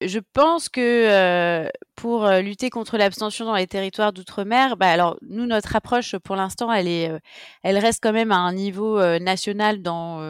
Je 0.00 0.20
pense 0.32 0.70
que 0.70 0.80
euh, 0.80 1.68
pour 1.96 2.24
euh, 2.24 2.40
lutter 2.40 2.70
contre 2.70 2.96
l'abstention 2.96 3.44
dans 3.44 3.54
les 3.54 3.66
territoires 3.66 4.14
d'outre-mer, 4.14 4.78
bah 4.78 4.88
alors 4.88 5.18
nous 5.20 5.44
notre 5.44 5.76
approche 5.76 6.16
pour 6.16 6.34
l'instant 6.34 6.72
elle 6.72 6.88
est, 6.88 7.10
euh, 7.10 7.18
elle 7.62 7.76
reste 7.76 8.02
quand 8.02 8.12
même 8.14 8.32
à 8.32 8.38
un 8.38 8.54
niveau 8.54 8.98
national 9.18 9.82
dans, 9.82 10.22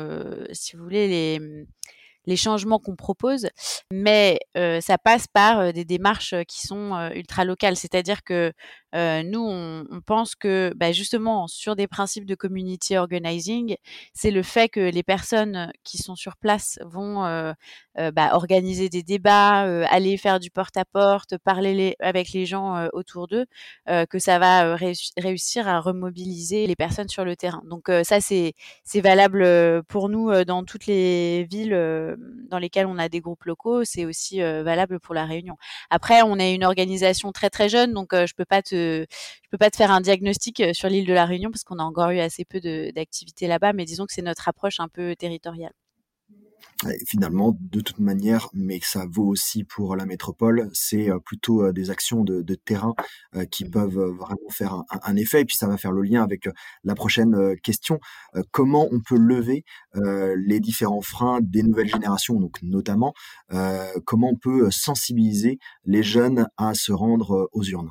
si 0.53 0.75
vous 0.75 0.83
voulez 0.83 1.07
les 1.07 1.67
les 2.27 2.37
changements 2.37 2.79
qu'on 2.79 2.97
propose, 2.97 3.49
mais 3.91 4.39
ça 4.55 4.99
passe 4.99 5.27
par 5.27 5.73
des 5.73 5.85
démarches 5.85 6.35
qui 6.49 6.67
sont 6.67 7.11
ultra 7.15 7.45
locales. 7.45 7.77
C'est-à-dire 7.77 8.23
que 8.25 8.53
nous, 8.95 9.41
on, 9.41 10.01
pense 10.07 10.35
que 10.35 10.73
bah, 10.77 10.93
justement 10.93 11.49
sur 11.49 11.77
des 11.77 11.87
principes 11.89 12.27
de 12.27 12.35
community 12.35 12.97
organizing, 12.97 13.77
c'est 14.13 14.31
le 14.31 14.43
fait 14.43 14.69
que 14.69 14.81
les 14.81 15.03
personnes 15.03 15.73
qui 15.83 15.99
sont 15.99 16.15
sur 16.15 16.37
place 16.37 16.79
vont 16.85 17.23
bah, 17.97 18.31
organiser 18.33 18.89
des 18.89 19.03
débats, 19.03 19.61
aller 19.91 20.17
faire 20.17 20.39
du 20.39 20.51
porte-à-porte, 20.51 21.39
parler 21.39 21.97
avec 22.01 22.33
les 22.33 22.47
gens 22.47 22.89
autour 22.93 23.27
d'eux, 23.27 23.47
que 23.87 24.19
ça 24.19 24.39
va 24.39 24.77
réussir 24.77 25.67
à 25.69 25.81
remobiliser 25.81 26.67
les 26.67 26.77
personnes 26.77 27.09
sur 27.09 27.25
le 27.25 27.35
terrain. 27.37 27.63
Donc 27.69 27.91
ça, 28.05 28.21
c'est 28.21 28.55
valable 29.01 29.83
pour 29.85 30.09
nous 30.09 30.45
dans 30.45 30.65
toutes 30.65 30.87
les 30.87 31.45
villes 31.45 32.17
dans 32.49 32.59
lesquelles 32.59 32.87
on 32.87 32.99
a 32.99 33.09
des 33.09 33.21
groupes 33.21 33.45
locaux. 33.45 33.85
C'est 33.85 34.05
aussi 34.05 34.41
valable 34.41 35.01
pour 35.01 35.15
la 35.15 35.25
Réunion. 35.25 35.57
Après, 35.91 36.23
on 36.23 36.39
est 36.39 36.55
une 36.55 36.65
organisation 36.65 37.33
très 37.33 37.51
très 37.51 37.69
jeune, 37.69 37.93
donc 37.93 38.11
je 38.13 38.35
peux 38.35 38.45
pas 38.45 38.63
te 38.63 38.84
je 38.85 39.49
peux 39.51 39.59
pas 39.59 39.71
te 39.71 39.77
faire 39.77 39.91
un 39.91 40.01
diagnostic 40.01 40.61
euh, 40.61 40.73
sur 40.73 40.89
l'île 40.89 41.07
de 41.07 41.13
la 41.13 41.25
Réunion 41.27 41.51
parce 41.51 41.65
qu'on 41.65 41.79
a 41.79 41.83
encore 41.83 42.11
eu 42.11 42.21
assez 42.21 42.45
peu 42.45 42.61
d'activités 42.61 43.47
là-bas, 43.47 43.73
mais 43.73 43.85
disons 43.85 44.07
que 44.07 44.13
c'est 44.13 44.23
notre 44.23 44.49
approche 44.49 44.81
un 44.81 44.89
peu 44.89 45.15
territoriale. 45.17 45.73
finalement, 47.07 47.57
de 47.61 47.81
toute 47.81 47.99
manière, 47.99 48.49
mais 48.53 48.81
ça 48.83 49.07
vaut 49.09 49.27
aussi 49.27 49.65
pour 49.65 49.97
la 49.97 50.07
métropole, 50.07 50.69
c'est 50.73 51.09
euh, 51.09 51.19
plutôt 51.19 51.63
euh, 51.63 51.73
des 51.73 51.91
actions 51.91 52.25
de, 52.25 52.43
terrain 52.55 52.95
qui 53.51 53.65
mmh. 53.65 53.71
peuvent 53.71 53.99
vraiment 53.99 54.51
faire 54.51 54.83
un, 55.03 55.17
effet. 55.17 55.43
Et 55.43 55.45
puis 55.45 55.57
ça 55.57 55.67
va 55.67 55.77
faire 55.77 55.93
le 55.93 56.03
lien 56.03 56.23
avec 56.23 56.49
la 56.85 56.95
prochaine 56.95 57.57
question. 57.63 57.99
Comment 58.53 58.89
on 58.93 59.01
peut 59.01 59.19
lever 59.19 59.65
les 59.95 60.61
différents 60.61 61.01
freins 61.01 61.41
des 61.43 61.63
nouvelles 61.63 61.89
générations, 61.89 62.41
donc 62.41 62.63
notamment 62.63 63.13
comment 64.05 64.31
on 64.31 64.37
peut 64.37 64.71
sensibiliser 64.71 65.59
les 65.85 66.03
jeunes 66.03 66.47
à 66.57 66.75
se 66.75 66.93
rendre 66.93 67.49
aux 67.53 67.65
urnes? 67.65 67.91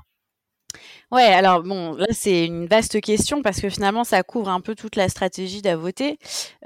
Ouais, 1.12 1.24
alors 1.25 1.62
bon, 1.63 1.94
là 1.96 2.08
c'est 2.12 2.46
une 2.46 2.65
vaste 2.65 3.00
question 3.01 3.42
parce 3.44 3.62
que 3.62 3.70
finalement 3.70 4.03
ça 4.03 4.24
couvre 4.24 4.50
un 4.50 4.62
peu 4.62 4.75
toute 4.75 4.96
la 4.96 5.10
stratégie 5.10 5.62
d'Avoter. 5.62 6.18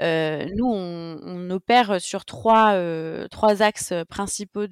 Euh, 0.02 0.46
nous, 0.56 0.66
on, 0.66 1.50
opère 1.50 2.02
sur 2.02 2.26
trois, 2.26 2.74
euh, 2.74 3.28
axes 3.60 3.94
principaux 4.10 4.68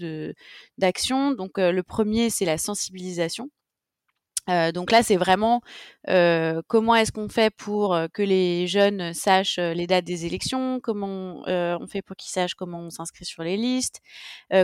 d'action. 0.77 1.31
Donc 1.31 1.57
euh, 1.57 1.71
le 1.71 1.83
premier, 1.83 2.29
c'est 2.29 2.45
la 2.45 2.57
sensibilisation. 2.57 3.49
donc 4.73 4.91
là, 4.91 5.01
c'est 5.03 5.17
vraiment 5.17 5.61
comment 6.67 6.95
est-ce 6.95 7.11
qu'on 7.11 7.29
fait 7.29 7.51
pour 7.55 7.97
que 8.13 8.21
les 8.21 8.67
jeunes 8.67 9.13
sachent 9.13 9.57
les 9.59 9.87
dates 9.87 10.05
des 10.05 10.25
élections, 10.25 10.79
comment 10.81 11.43
on 11.47 11.87
fait 11.87 12.01
pour 12.01 12.15
qu'ils 12.15 12.31
sachent 12.31 12.55
comment 12.55 12.79
on 12.81 12.89
s'inscrit 12.91 13.25
sur 13.25 13.43
les 13.43 13.57
listes, 13.57 14.01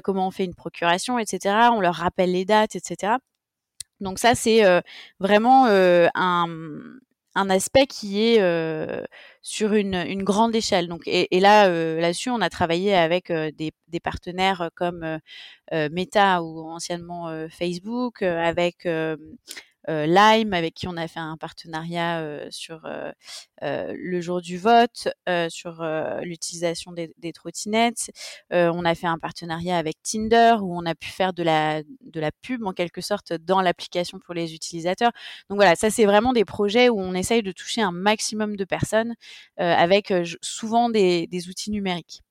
comment 0.03 0.27
on 0.27 0.31
fait 0.31 0.45
une 0.45 0.55
procuration, 0.55 1.17
etc. 1.19 1.71
On 1.73 1.81
leur 1.81 1.95
rappelle 1.95 2.31
les 2.33 2.45
dates, 2.45 2.75
etc. 2.75 3.17
Donc 4.01 4.19
ça, 4.19 4.35
c'est 4.35 4.63
vraiment 5.19 5.65
un, 5.67 7.49
aspect 7.49 7.87
qui 7.87 8.21
est 8.21 9.05
sur 9.41 9.73
une, 9.73 10.23
grande 10.23 10.55
échelle. 10.55 10.87
Donc, 10.87 11.03
et, 11.05 11.39
là, 11.39 11.69
là-dessus, 11.69 12.29
on 12.29 12.41
a 12.41 12.49
travaillé 12.49 12.95
avec 12.95 13.31
des, 13.31 13.71
des, 13.87 13.99
partenaires 13.99 14.69
comme 14.75 15.19
Meta 15.71 16.43
ou 16.43 16.67
anciennement 16.69 17.47
Facebook, 17.49 18.21
avec 18.21 18.85
euh, 18.85 19.15
Lime, 19.87 20.53
avec 20.53 20.75
qui 20.75 20.87
on 20.87 20.97
a 20.97 21.07
fait 21.07 21.19
un 21.19 21.37
partenariat 21.37 22.19
euh, 22.19 22.47
sur 22.51 22.85
euh, 22.85 23.11
le 23.61 24.21
jour 24.21 24.41
du 24.41 24.57
vote, 24.57 25.09
sur 25.49 25.83
l'utilisation 26.21 26.91
des, 26.91 27.33
trottinettes. 27.33 28.11
on 28.51 28.85
a 28.85 28.95
fait 28.95 29.07
un 29.07 29.17
partenariat 29.17 29.77
avec 29.77 30.01
Tinder, 30.03 30.57
où 30.61 30.77
on 30.77 30.85
a 30.85 30.95
pu 30.95 31.09
faire 31.09 31.33
de 31.33 31.43
la, 31.43 31.81
de 31.83 32.19
la 32.19 32.31
pub, 32.31 32.65
en 32.65 32.73
quelque 32.73 33.01
sorte, 33.01 33.33
dans 33.33 33.61
l'application 33.61 34.19
pour 34.19 34.33
les 34.33 34.53
utilisateurs. 34.53 35.11
Donc 35.49 35.57
voilà, 35.57 35.75
ça, 35.75 35.89
c'est 35.89 36.05
vraiment 36.05 36.33
des 36.33 36.45
projets 36.45 36.89
où 36.89 36.99
on 36.99 37.13
essaye 37.13 37.43
de 37.43 37.51
toucher 37.51 37.81
un 37.81 37.91
maximum 37.91 38.55
de 38.55 38.65
personnes 38.65 39.15
avec 39.57 40.13
souvent 40.41 40.89
des, 40.89 41.27
des, 41.27 41.49
outils 41.49 41.71
numériques. 41.71 42.21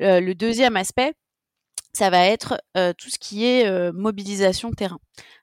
le 0.00 0.32
deuxième 0.32 0.76
aspect, 0.76 1.14
ça 1.92 2.10
va 2.10 2.26
être 2.26 2.60
tout 2.98 3.10
ce 3.10 3.18
qui 3.18 3.44
est 3.44 3.92
mobilisation 3.92 4.72
terrain. 4.72 4.98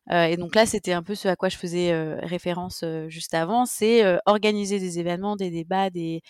Et 0.09 0.35
donc 0.35 0.55
là, 0.55 0.65
c'était 0.65 0.93
un 0.93 1.03
peu 1.03 1.15
ce 1.15 1.27
à 1.27 1.35
quoi 1.35 1.49
je 1.49 1.57
faisais 1.57 1.93
référence 2.21 2.83
juste 3.07 3.33
avant, 3.33 3.65
c'est 3.65 4.03
organiser 4.25 4.79
des 4.79 4.99
événements, 4.99 5.35
des 5.35 5.51
débats, 5.51 5.89
des, 5.89 6.21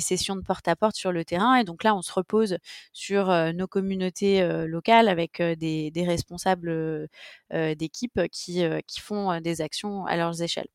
sessions 0.00 0.36
de 0.36 0.42
porte-à-porte 0.42 0.96
sur 0.96 1.12
le 1.12 1.24
terrain. 1.24 1.56
Et 1.56 1.64
donc 1.64 1.84
là, 1.84 1.94
on 1.96 2.02
se 2.02 2.12
repose 2.12 2.58
sur 2.92 3.26
nos 3.54 3.66
communautés 3.66 4.46
locales 4.66 5.08
avec 5.08 5.42
des, 5.42 5.92
responsables 6.06 7.08
d'équipe 7.50 8.20
qui, 8.30 8.64
font 9.00 9.40
des 9.40 9.60
actions 9.60 10.06
à 10.06 10.16
leurs 10.16 10.40
échelles. 10.40 10.68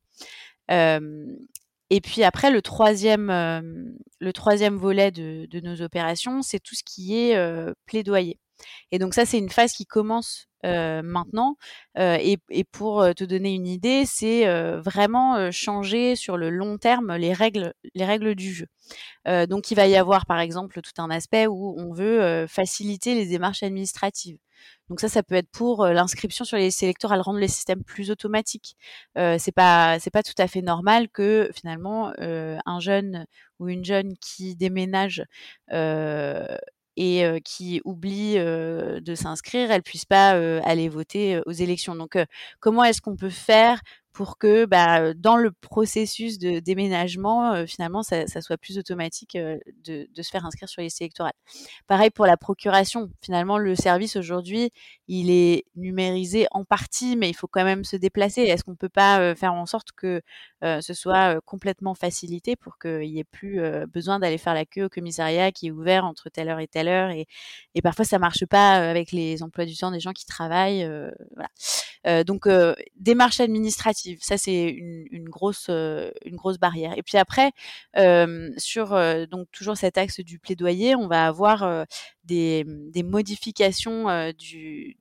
Et 1.90 2.00
puis 2.02 2.22
après, 2.22 2.50
le 2.50 2.60
troisième, 2.60 3.28
le 4.20 4.32
troisième 4.32 4.76
volet 4.76 5.10
de 5.10 5.60
nos 5.60 5.80
opérations, 5.82 6.42
c'est 6.42 6.60
tout 6.60 6.74
ce 6.74 6.82
qui 6.84 7.16
est 7.16 7.36
plaidoyer. 7.86 8.38
Et 8.92 8.98
donc 8.98 9.14
ça, 9.14 9.26
c'est 9.26 9.38
une 9.38 9.50
phase 9.50 9.72
qui 9.72 9.86
commence 9.86 10.48
maintenant. 10.64 11.56
Et, 11.96 12.38
pour 12.72 13.04
te 13.14 13.24
donner 13.24 13.54
une 13.54 13.66
idée, 13.66 14.04
c'est 14.06 14.46
vraiment 14.78 15.50
changer 15.50 16.16
sur 16.16 16.36
le 16.36 16.50
long 16.50 16.78
terme 16.78 17.16
les 17.16 17.32
règles, 17.32 17.74
les 17.94 18.04
règles 18.04 18.34
du 18.34 18.52
jeu. 18.52 18.66
donc 19.46 19.70
il 19.70 19.74
va 19.74 19.86
y 19.86 19.96
avoir 19.96 20.26
par 20.26 20.40
exemple 20.40 20.80
tout 20.80 21.00
un 21.02 21.10
aspect 21.10 21.46
où 21.46 21.74
on 21.78 21.92
veut 21.92 22.46
faciliter 22.48 23.14
les 23.14 23.26
démarches 23.26 23.62
administratives. 23.62 24.38
Donc 24.88 25.00
ça, 25.00 25.08
ça 25.08 25.22
peut 25.22 25.36
être 25.36 25.50
pour 25.50 25.86
l'inscription 25.86 26.44
sur 26.44 26.56
les 26.56 26.64
listes 26.64 26.82
électorales, 26.82 27.20
rendre 27.20 27.38
les 27.38 27.48
systèmes 27.48 27.84
plus 27.84 28.10
automatiques. 28.10 28.76
c'est 29.16 29.52
pas 29.54 29.98
c'est 30.00 30.10
pas 30.10 30.22
tout 30.22 30.34
à 30.38 30.48
fait 30.48 30.62
normal 30.62 31.08
que 31.08 31.50
finalement 31.54 32.12
un 32.18 32.80
jeune 32.80 33.26
ou 33.60 33.68
une 33.68 33.84
jeune 33.84 34.14
qui 34.20 34.56
déménage 34.56 35.24
et 37.00 37.40
qui 37.44 37.80
oublie 37.84 38.34
de 38.34 39.14
s'inscrire, 39.14 39.70
elle 39.70 39.82
puisse 39.82 40.04
pas 40.04 40.30
aller 40.64 40.88
voter 40.88 41.40
aux 41.46 41.52
élections. 41.52 41.94
Donc, 41.94 42.18
comment 42.60 42.82
est-ce 42.82 43.00
qu'on 43.00 43.16
peut 43.16 43.30
faire 43.30 43.80
pour 44.18 44.36
que 44.36 44.64
bah, 44.64 45.14
dans 45.14 45.36
le 45.36 45.52
processus 45.52 46.40
de 46.40 46.58
déménagement, 46.58 47.52
euh, 47.52 47.66
finalement, 47.66 48.02
ça, 48.02 48.26
soit 48.26 48.56
plus 48.56 48.76
automatique 48.76 49.36
euh, 49.36 49.58
de, 49.84 50.08
se 50.20 50.28
faire 50.28 50.44
inscrire 50.44 50.68
sur 50.68 50.80
les 50.80 50.86
listes 50.86 51.00
électorales. 51.00 51.34
Pareil 51.86 52.10
pour 52.10 52.26
la 52.26 52.36
procuration. 52.36 53.12
Finalement, 53.22 53.58
le 53.58 53.76
service 53.76 54.16
aujourd'hui, 54.16 54.72
il 55.06 55.30
est 55.30 55.66
numérisé 55.76 56.48
en 56.50 56.64
partie, 56.64 57.14
mais 57.14 57.30
il 57.30 57.34
faut 57.34 57.46
quand 57.46 57.62
même 57.62 57.84
se 57.84 57.94
déplacer. 57.94 58.40
Est-ce 58.40 58.64
qu'on 58.64 58.74
peut 58.74 58.88
pas 58.88 59.20
euh, 59.20 59.36
faire 59.36 59.54
en 59.54 59.66
sorte 59.66 59.92
que 59.92 60.20
ce 60.60 60.92
soit 60.92 61.40
complètement 61.42 61.94
facilité 61.94 62.56
pour 62.56 62.80
qu'il 62.80 63.12
n'y 63.12 63.20
ait 63.20 63.24
plus 63.24 63.60
besoin 63.86 64.18
d'aller 64.18 64.38
faire 64.38 64.54
la 64.54 64.64
queue 64.64 64.86
au 64.86 64.88
commissariat 64.88 65.52
qui 65.52 65.68
est 65.68 65.70
ouvert 65.70 66.04
entre 66.04 66.30
telle 66.30 66.48
heure 66.48 66.58
et 66.58 66.66
telle 66.66 66.88
heure 66.88 67.10
et, 67.10 67.28
parfois 67.80 68.04
ça 68.04 68.18
marche 68.18 68.44
pas 68.44 68.72
avec 68.72 69.12
les 69.12 69.44
emplois 69.44 69.66
du 69.66 69.76
temps 69.76 69.92
des 69.92 70.00
gens 70.00 70.12
qui 70.12 70.26
travaillent. 70.26 70.84
voilà. 71.36 72.24
donc 72.24 72.48
démarche 72.96 73.38
administrative 73.38 74.07
ça, 74.20 74.38
c'est 74.38 74.64
une, 74.64 75.28
grosse, 75.28 75.68
une 75.68 76.36
grosse 76.36 76.58
barrière. 76.58 76.94
Et 76.96 77.02
puis 77.02 77.18
après, 77.18 77.52
sur 78.58 78.88
donc 79.28 79.48
toujours 79.52 79.76
cet 79.76 79.98
axe 79.98 80.20
du 80.20 80.38
plaidoyer, 80.38 80.94
on 80.94 81.08
va 81.08 81.26
avoir 81.26 81.86
des, 82.24 82.64
modifications 83.04 84.32
du, 84.32 84.96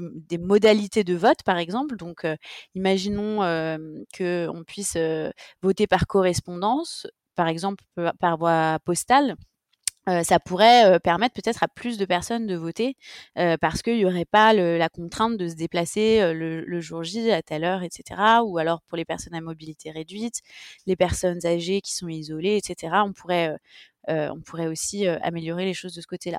des 0.00 0.38
modalités 0.38 1.04
de 1.04 1.14
vote, 1.14 1.42
par 1.44 1.58
exemple. 1.58 1.96
Donc, 1.96 2.26
imaginons 2.74 3.38
qu'on 4.16 4.64
puisse 4.66 4.96
voter 5.62 5.86
par 5.86 6.06
correspondance, 6.06 7.06
par 7.34 7.48
exemple 7.48 7.84
par 8.18 8.38
voie 8.38 8.78
postale 8.84 9.36
ça 10.22 10.38
pourrait 10.38 11.00
permettre 11.00 11.34
peut-être 11.34 11.62
à 11.62 11.68
plus 11.68 11.98
de 11.98 12.04
personnes 12.04 12.46
de 12.46 12.54
voter 12.54 12.96
parce 13.60 13.82
qu'il 13.82 13.96
n'y 13.96 14.04
aurait 14.04 14.24
pas 14.24 14.52
la 14.52 14.88
contrainte 14.88 15.36
de 15.36 15.48
se 15.48 15.54
déplacer 15.54 16.32
le, 16.32 16.80
jour 16.80 17.02
J 17.02 17.30
à 17.32 17.42
telle 17.42 17.64
heure, 17.64 17.82
etc. 17.82 18.20
Ou 18.44 18.58
alors 18.58 18.82
pour 18.82 18.96
les 18.96 19.04
personnes 19.04 19.34
à 19.34 19.40
mobilité 19.40 19.90
réduite, 19.90 20.40
les 20.86 20.96
personnes 20.96 21.44
âgées 21.44 21.80
qui 21.80 21.94
sont 21.94 22.08
isolées, 22.08 22.56
etc. 22.56 22.92
On 23.04 23.12
pourrait 23.12 23.56
on 24.08 24.40
pourrait 24.40 24.66
aussi 24.66 25.06
améliorer 25.06 25.64
les 25.64 25.74
choses 25.74 25.94
de 25.94 26.00
ce 26.00 26.06
côté-là. 26.06 26.38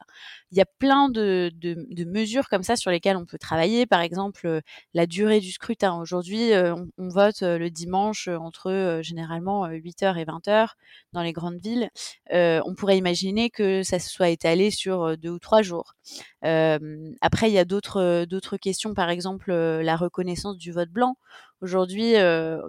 Il 0.51 0.57
y 0.57 0.61
a 0.61 0.65
plein 0.65 1.09
de, 1.09 1.51
de, 1.55 2.05
mesures 2.05 2.47
comme 2.49 2.63
ça 2.63 2.75
sur 2.75 2.91
lesquelles 2.91 3.17
on 3.17 3.25
peut 3.25 3.37
travailler. 3.37 3.85
Par 3.85 4.01
exemple, 4.01 4.61
la 4.93 5.05
durée 5.05 5.39
du 5.39 5.51
scrutin. 5.51 5.99
Aujourd'hui, 5.99 6.51
on, 6.53 6.87
on, 6.97 7.09
vote 7.09 7.41
le 7.41 7.69
dimanche 7.69 8.27
entre 8.27 8.99
généralement 9.01 9.67
8h 9.67 10.17
et 10.17 10.25
20h 10.25 10.69
dans 11.13 11.21
les 11.21 11.33
grandes 11.33 11.59
villes. 11.61 11.89
on 12.31 12.75
pourrait 12.75 12.97
imaginer 12.97 13.49
que 13.49 13.83
ça 13.83 13.99
soit 13.99 14.29
étalé 14.29 14.71
sur 14.71 15.17
deux 15.17 15.31
ou 15.31 15.39
trois 15.39 15.61
jours. 15.61 15.95
après, 16.41 17.49
il 17.49 17.53
y 17.53 17.59
a 17.59 17.65
d'autres 17.65 18.57
questions, 18.57 18.93
par 18.93 19.09
exemple 19.09 19.51
la 19.51 19.95
reconnaissance 19.95 20.57
du 20.57 20.71
vote 20.71 20.89
blanc. 20.89 21.17
Aujourd'hui, 21.61 22.13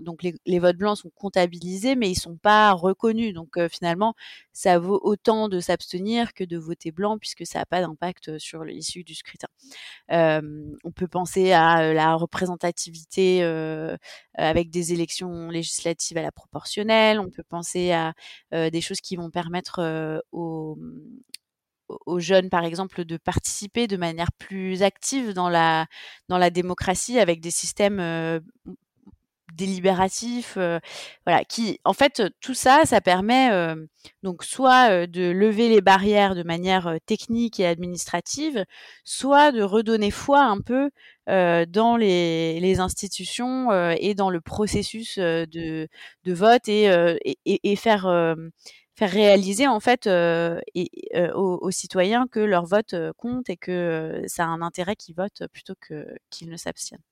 donc 0.02 0.23
les, 0.23 0.59
votes 0.59 0.76
blancs 0.76 0.99
sont 0.99 1.11
comptabilisés, 1.11 1.95
mais 1.97 2.11
ils 2.11 2.18
sont 2.18 2.37
pas 2.37 2.73
reconnus. 2.73 3.35
Donc 3.35 3.59
finalement, 3.68 4.14
ça 4.52 4.78
vaut 4.78 5.00
autant 5.02 5.49
de 5.49 5.61
s'abstenir 5.61 6.33
que 6.35 6.45
de 6.45 6.57
voter 6.57 6.90
blanc, 6.90 7.18
puisque 7.18 7.47
ça 7.47 7.59
n'a 7.59 7.66
pas 7.66 7.80
d'impact 7.80 8.38
sur 8.38 8.64
l'issue 8.64 9.04
du 9.04 9.14
scrutin. 9.14 9.49
on 10.11 10.92
peut 10.95 11.09
penser 11.09 11.52
à 11.52 11.92
la 11.92 12.14
représentativité 12.14 13.42
avec 14.35 14.71
des 14.71 14.92
élections 14.92 15.50
législatives 15.50 16.18
à 16.18 16.23
la 16.23 16.33
proportionnelle. 16.33 17.21
On 17.21 17.30
peut 17.30 17.45
penser 17.45 17.92
à 17.92 18.14
des 18.52 18.80
choses 18.80 19.00
qui 19.00 19.16
vont 19.16 19.30
permettre 19.30 20.23
aux 20.33 20.78
aux 22.07 22.21
jeunes, 22.21 22.50
par 22.50 22.64
exemple, 22.64 23.04
de 23.04 23.16
participer 23.16 23.87
de 23.87 23.97
manière 23.97 24.33
plus 24.33 24.83
active 24.83 25.33
dans 25.33 25.49
la, 25.49 25.87
dans 26.28 26.38
la 26.38 26.50
démocratie 26.50 27.18
avec 27.18 27.40
des 27.40 27.50
systèmes 27.50 28.00
euh, 28.00 28.40
délibératifs, 29.54 30.54
euh, 30.57 30.78
voilà, 31.26 31.45
qui, 31.45 31.80
en 31.85 31.92
fait, 31.92 32.23
tout 32.40 32.54
ça, 32.54 32.83
ça 32.85 33.00
permet 33.00 33.50
euh, 33.50 33.75
donc 34.23 34.45
soit 34.45 35.07
de 35.07 35.30
lever 35.30 35.68
les 35.68 35.80
barrières 35.80 36.35
de 36.35 36.42
manière 36.42 36.97
technique 37.07 37.59
et 37.59 37.66
administrative, 37.66 38.64
soit 39.04 39.50
de 39.52 39.62
redonner 39.62 40.11
foi 40.11 40.42
un 40.42 40.61
peu 40.61 40.90
dans 41.26 41.99
les, 41.99 42.59
les 42.59 42.80
institutions 42.80 43.71
et 43.92 44.14
dans 44.14 44.30
le 44.30 44.40
processus 44.40 45.18
de, 45.18 45.47
de 46.25 46.33
vote 46.33 46.68
et, 46.68 46.85
et, 47.45 47.71
et 47.71 47.76
faire 47.76 48.07
faire 48.98 49.10
réaliser 49.10 49.68
en 49.68 49.78
fait 49.78 50.06
et, 50.06 50.90
aux, 51.34 51.70
citoyens 51.70 52.26
que 52.26 52.40
leur 52.40 52.66
vote 52.66 52.96
compte 53.16 53.48
et 53.48 53.56
que 53.56 54.22
ça 54.26 54.44
a 54.44 54.48
un 54.48 54.60
intérêt 54.60 54.96
qu'ils 54.96 55.14
votent 55.14 55.44
plutôt 55.52 55.74
que 55.80 56.04
qu'ils 56.30 56.50
ne 56.50 56.56
s'abstiennent. 56.56 57.02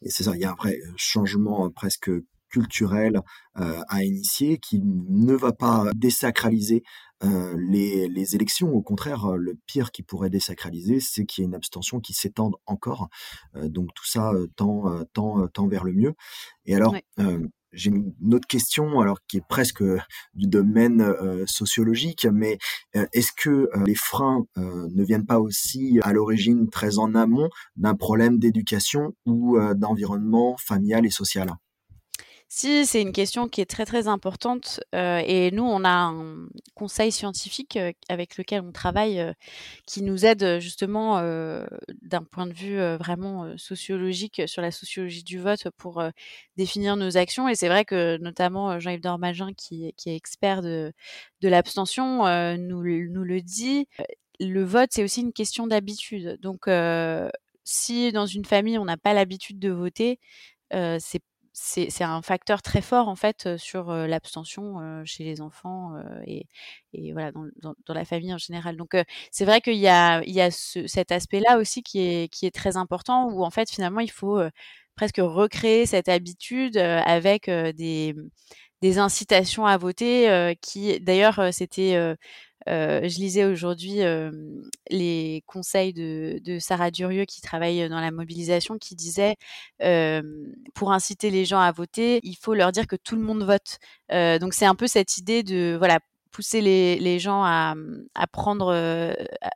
Et 0.00 0.08
c'est 0.08 0.24
ça, 0.24 0.32
il 0.34 0.40
y 0.40 0.44
a 0.44 0.52
un 0.52 0.54
vrai 0.54 0.78
changement 0.96 1.70
presque 1.70 2.10
culturel 2.48 3.20
à 3.54 4.02
initier 4.02 4.58
qui 4.58 4.80
ne 4.82 5.34
va 5.34 5.52
pas 5.52 5.90
désacraliser 5.94 6.82
les, 7.22 8.08
les, 8.08 8.34
élections. 8.34 8.72
Au 8.72 8.80
contraire, 8.80 9.36
le 9.36 9.54
pire 9.66 9.92
qui 9.92 10.02
pourrait 10.02 10.30
désacraliser, 10.30 10.98
c'est 11.00 11.26
qu'il 11.26 11.42
y 11.42 11.44
ait 11.44 11.48
une 11.48 11.54
abstention 11.54 12.00
qui 12.00 12.14
s'étende 12.14 12.56
encore. 12.64 13.08
donc 13.54 13.90
tout 13.94 14.06
ça 14.06 14.32
tend, 14.56 15.04
tend, 15.12 15.46
tend 15.48 15.68
vers 15.68 15.84
le 15.84 15.92
mieux. 15.92 16.14
Et 16.64 16.74
alors, 16.74 16.96
j'ai 17.72 17.90
une 17.90 18.34
autre 18.34 18.46
question, 18.46 19.00
alors 19.00 19.18
qui 19.26 19.38
est 19.38 19.46
presque 19.48 19.82
euh, 19.82 19.98
du 20.34 20.46
domaine 20.46 21.00
euh, 21.00 21.44
sociologique, 21.46 22.26
mais 22.30 22.58
euh, 22.96 23.06
est-ce 23.12 23.32
que 23.32 23.68
les 23.86 23.94
freins 23.94 24.44
ne 24.56 25.04
viennent 25.04 25.26
pas 25.26 25.40
aussi 25.40 25.98
à 26.02 26.12
l'origine 26.12 26.68
très 26.68 26.98
en 26.98 27.14
amont 27.14 27.48
d'un 27.76 27.94
problème 27.94 28.38
d'éducation 28.38 29.14
ou 29.26 29.58
d'environnement 29.74 30.56
familial 30.58 31.06
et 31.06 31.10
social? 31.10 31.48
Si, 32.52 32.84
c'est 32.84 33.00
une 33.00 33.12
question 33.12 33.48
qui 33.48 33.60
est 33.60 33.70
très 33.70 33.86
très 33.86 34.08
importante 34.08 34.80
euh, 34.92 35.22
et 35.24 35.52
nous, 35.52 35.62
on 35.62 35.84
a 35.84 35.88
un 35.88 36.48
conseil 36.74 37.12
scientifique 37.12 37.76
euh, 37.76 37.92
avec 38.08 38.36
lequel 38.38 38.62
on 38.62 38.72
travaille 38.72 39.20
euh, 39.20 39.32
qui 39.86 40.02
nous 40.02 40.26
aide 40.26 40.58
justement 40.58 41.20
d'un 42.02 42.24
point 42.24 42.48
de 42.48 42.52
vue 42.52 42.78
vraiment 42.96 43.56
sociologique 43.56 44.42
sur 44.46 44.62
la 44.62 44.72
sociologie 44.72 45.22
du 45.22 45.38
vote 45.38 45.68
pour 45.76 46.02
définir 46.56 46.96
nos 46.96 47.16
actions. 47.16 47.48
Et 47.48 47.54
c'est 47.54 47.68
vrai 47.68 47.84
que 47.84 48.18
notamment 48.18 48.80
Jean-Yves 48.80 49.00
Dormagin, 49.00 49.52
qui, 49.54 49.94
qui, 49.96 50.10
est 50.10 50.16
expert 50.16 50.60
de, 50.60 50.92
de 51.42 51.48
l'abstention, 51.48 52.24
nous, 52.58 52.82
nous 52.82 53.24
le 53.24 53.40
dit. 53.42 53.86
Le 54.40 54.64
vote, 54.64 54.90
c'est 54.92 55.04
aussi 55.04 55.20
une 55.20 55.32
question 55.32 55.68
d'habitude. 55.68 56.38
Donc, 56.40 56.68
si 57.64 58.12
dans 58.12 58.26
une 58.26 58.44
famille, 58.44 58.78
on 58.78 58.84
n'a 58.84 58.96
pas 58.96 59.14
l'habitude 59.14 59.60
de 59.60 59.70
voter, 59.70 60.18
c'est 60.72 61.22
c'est 61.52 62.04
un 62.04 62.22
facteur 62.22 62.62
très 62.62 62.80
fort 62.80 63.08
en 63.08 63.16
fait 63.16 63.56
sur 63.56 63.92
l'abstention 63.92 65.04
chez 65.04 65.24
les 65.24 65.40
enfants 65.40 65.94
et, 66.26 66.46
et, 66.92 67.12
voilà 67.12 67.32
dans, 67.32 67.44
dans, 67.60 67.74
dans, 67.86 67.94
la 67.94 68.04
famille 68.04 68.32
en 68.32 68.38
général. 68.38 68.76
Donc 68.76 68.96
c'est 69.30 69.44
vrai 69.44 69.60
qu'il 69.60 69.76
y 69.76 69.88
a, 69.88 70.22
il 70.24 70.32
y 70.32 70.40
a 70.40 70.50
ce, 70.50 70.86
cet 70.86 71.12
aspect-là 71.12 71.58
aussi 71.58 71.82
qui 71.82 72.00
est, 72.00 72.32
qui 72.32 72.46
est 72.46 72.54
très 72.54 72.76
important 72.76 73.28
où 73.30 73.44
en 73.44 73.50
fait 73.50 73.70
finalement 73.70 74.00
il 74.00 74.10
faut 74.10 74.40
presque 74.96 75.18
recréer 75.18 75.86
cette 75.86 76.08
habitude 76.08 76.76
avec 76.76 77.50
des, 77.50 78.14
des 78.82 78.98
incitations 78.98 79.66
à 79.66 79.76
voter 79.76 80.56
qui 80.60 80.98
d'ailleurs 81.00 81.52
c'était 81.52 82.16
euh, 82.68 83.08
je 83.08 83.18
lisais 83.18 83.44
aujourd'hui 83.44 84.02
euh, 84.02 84.30
les 84.90 85.42
conseils 85.46 85.92
de, 85.94 86.40
de, 86.44 86.58
Sarah 86.58 86.90
Durieux 86.90 87.24
qui 87.24 87.40
travaille 87.40 87.88
dans 87.88 88.00
la 88.00 88.10
mobilisation 88.10 88.76
qui 88.78 88.94
disait 88.94 89.36
euh, 89.82 90.22
pour 90.74 90.92
inciter 90.92 91.30
les 91.30 91.44
gens 91.46 91.60
à 91.60 91.72
voter, 91.72 92.20
il 92.22 92.36
faut 92.36 92.54
leur 92.54 92.70
dire 92.72 92.86
que 92.86 92.96
tout 92.96 93.16
le 93.16 93.22
monde 93.22 93.44
vote. 93.44 93.78
donc 94.40 94.54
c'est 94.54 94.66
un 94.66 94.74
peu 94.74 94.86
cette 94.86 95.16
idée 95.18 95.42
de 95.42 95.76
voilà 95.78 96.00
pousser 96.32 96.60
les, 96.60 96.98
les 97.00 97.18
gens 97.18 97.42
à, 97.42 97.74
à 98.14 98.26
prendre 98.26 98.72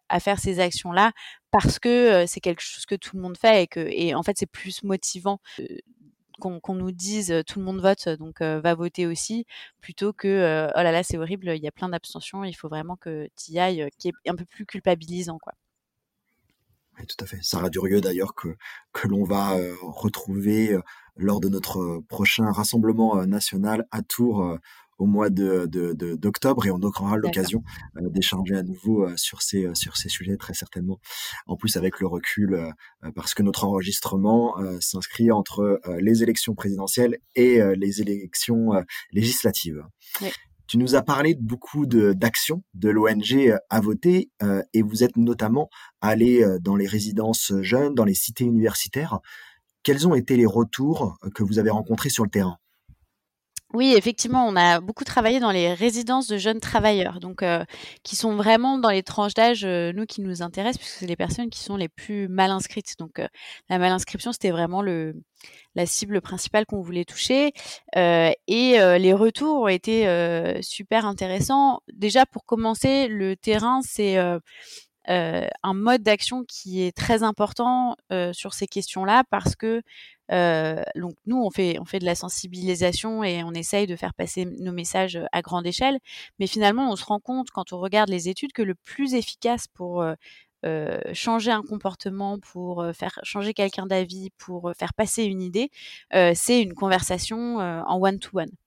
à 0.08 0.20
faire 0.20 0.38
ces 0.38 0.58
actions 0.60 0.92
là 0.92 1.12
parce 1.50 1.78
que 1.78 2.24
c'est 2.26 2.40
quelque 2.40 2.62
chose 2.62 2.86
que 2.86 2.96
tout 2.96 3.16
le 3.16 3.22
monde 3.22 3.36
fait 3.36 3.62
et 3.64 3.66
que 3.66 3.80
et 3.80 4.14
en 4.14 4.22
fait 4.22 4.36
c'est 4.38 4.50
plus 4.50 4.82
motivant 4.82 5.38
qu'on 6.40 6.74
nous 6.74 6.92
dise 6.92 7.42
tout 7.46 7.58
le 7.58 7.64
monde 7.64 7.80
vote, 7.80 8.08
donc 8.18 8.40
va 8.40 8.74
voter 8.74 9.06
aussi, 9.06 9.46
plutôt 9.80 10.12
que 10.12 10.68
oh 10.74 10.82
là 10.82 10.92
là 10.92 11.02
c'est 11.02 11.18
horrible, 11.18 11.48
il 11.54 11.62
y 11.62 11.68
a 11.68 11.72
plein 11.72 11.88
d'abstentions, 11.88 12.44
il 12.44 12.54
faut 12.54 12.68
vraiment 12.68 12.96
que 12.96 13.28
tu 13.36 13.52
y 13.52 13.58
ailles, 13.58 13.88
qui 13.98 14.08
est 14.08 14.30
un 14.30 14.36
peu 14.36 14.44
plus 14.44 14.66
culpabilisant 14.66 15.38
quoi. 15.38 15.52
Oui, 16.98 17.06
tout 17.06 17.16
à 17.24 17.26
fait. 17.26 17.38
Sarah 17.42 17.70
Durieux 17.70 18.00
d'ailleurs 18.00 18.34
que, 18.34 18.56
que 18.92 19.08
l'on 19.08 19.24
va 19.24 19.56
retrouver 19.82 20.78
lors 21.16 21.40
de 21.40 21.48
notre 21.48 22.00
prochain 22.08 22.50
rassemblement 22.52 23.24
national 23.26 23.86
à 23.90 24.02
Tours 24.02 24.58
au 24.98 25.06
mois 25.06 25.30
de, 25.30 25.66
d'octobre 26.16 26.66
et 26.66 26.70
on 26.70 26.80
aura 26.80 27.16
l'occasion 27.16 27.62
euh, 27.96 28.08
d'échanger 28.10 28.56
à 28.56 28.62
nouveau 28.62 29.04
euh, 29.04 29.16
sur 29.16 29.42
ces 29.42 29.66
euh, 29.66 29.74
sur 29.74 29.96
ces 29.96 30.08
sujets 30.08 30.36
très 30.36 30.54
certainement. 30.54 30.98
En 31.46 31.56
plus 31.56 31.76
avec 31.76 32.00
le 32.00 32.06
recul 32.06 32.72
parce 33.14 33.34
que 33.34 33.42
notre 33.42 33.64
enregistrement 33.64 34.56
s'inscrit 34.80 35.30
entre 35.30 35.80
les 35.98 36.22
élections 36.22 36.54
présidentielles 36.54 37.18
et 37.34 37.60
les 37.76 38.00
élections 38.00 38.70
législatives. 39.12 39.82
Tu 40.66 40.78
nous 40.78 40.94
as 40.94 41.02
parlé 41.02 41.34
de 41.34 41.42
beaucoup 41.42 41.86
d'actions 41.86 42.62
de, 42.74 42.90
l'ONG 42.90 43.56
à 43.70 43.80
voter 43.80 44.30
et 44.72 44.82
vous 44.82 45.02
êtes 45.04 45.16
notamment 45.16 45.68
allé 46.00 46.44
dans 46.60 46.76
les 46.76 46.86
résidences 46.86 47.52
jeunes, 47.60 47.94
dans 47.94 48.04
les 48.04 48.14
cités 48.14 48.44
universitaires. 48.44 49.18
Quels 49.82 50.06
ont 50.06 50.14
été 50.14 50.36
les 50.36 50.46
retours 50.46 51.18
que 51.34 51.42
vous 51.42 51.58
avez 51.58 51.70
rencontrés 51.70 52.10
sur 52.10 52.24
le 52.24 52.30
terrain? 52.30 52.58
Oui, 53.74 53.94
effectivement, 53.96 54.46
on 54.46 54.54
a 54.54 54.80
beaucoup 54.80 55.02
travaillé 55.02 55.40
dans 55.40 55.50
les 55.50 55.74
résidences 55.74 56.28
de 56.28 56.38
jeunes 56.38 56.60
travailleurs, 56.60 57.18
donc 57.18 57.42
euh, 57.42 57.64
qui 58.04 58.14
sont 58.14 58.36
vraiment 58.36 58.78
dans 58.78 58.90
les 58.90 59.02
tranches 59.02 59.34
d'âge, 59.34 59.64
euh, 59.64 59.92
nous, 59.92 60.06
qui 60.06 60.20
nous 60.20 60.42
intéressent, 60.42 60.78
puisque 60.78 60.98
c'est 61.00 61.06
les 61.08 61.16
personnes 61.16 61.50
qui 61.50 61.58
sont 61.58 61.76
les 61.76 61.88
plus 61.88 62.28
mal 62.28 62.52
inscrites. 62.52 62.94
Donc, 63.00 63.18
euh, 63.18 63.26
la 63.68 63.80
mal 63.80 63.90
inscription, 63.90 64.30
c'était 64.30 64.52
vraiment 64.52 64.80
le, 64.80 65.16
la 65.74 65.86
cible 65.86 66.20
principale 66.20 66.66
qu'on 66.66 66.82
voulait 66.82 67.04
toucher. 67.04 67.52
et 67.96 68.36
les 68.46 69.12
retours 69.12 69.62
ont 69.62 69.68
été 69.68 70.06
super 70.62 71.04
intéressants. 71.04 71.80
Déjà, 71.92 72.26
pour 72.26 72.44
commencer, 72.44 73.08
le 73.08 73.36
terrain, 73.36 73.80
c'est 73.82 74.16
un 75.08 75.74
mode 75.74 76.02
d'action 76.02 76.44
qui 76.44 76.82
est 76.82 76.96
très 76.96 77.22
important 77.24 77.96
sur 78.32 78.54
ces 78.54 78.66
questions-là 78.68 79.24
parce 79.30 79.56
que 79.56 79.82
donc 80.30 81.14
nous, 81.26 81.42
on 81.42 81.50
fait, 81.50 81.78
on 81.80 81.84
fait 81.84 81.98
de 81.98 82.04
la 82.04 82.14
sensibilisation 82.14 83.24
et 83.24 83.42
on 83.44 83.52
essaye 83.52 83.86
de 83.86 83.96
faire 83.96 84.14
passer 84.14 84.44
nos 84.46 84.72
messages 84.72 85.18
à 85.32 85.42
grande 85.42 85.66
échelle. 85.66 85.98
Mais 86.38 86.46
finalement, 86.46 86.90
on 86.90 86.96
se 86.96 87.04
rend 87.04 87.20
compte 87.20 87.50
quand 87.50 87.72
on 87.72 87.78
regarde 87.78 88.08
les 88.10 88.28
études 88.28 88.52
que 88.52 88.62
le 88.62 88.74
plus 88.74 89.14
efficace 89.14 89.66
pour 89.68 90.04
changer 91.12 91.50
un 91.50 91.62
comportement, 91.62 92.38
pour 92.38 92.84
faire 92.94 93.18
changer 93.22 93.52
quelqu'un 93.54 93.86
d'avis, 93.86 94.30
pour 94.38 94.72
faire 94.78 94.94
passer 94.94 95.24
une 95.24 95.42
idée, 95.42 95.70
c'est 96.34 96.62
une 96.62 96.74
conversation 96.74 97.58
en 97.58 97.98
one-to-one. 98.00 98.46
-one. 98.48 98.63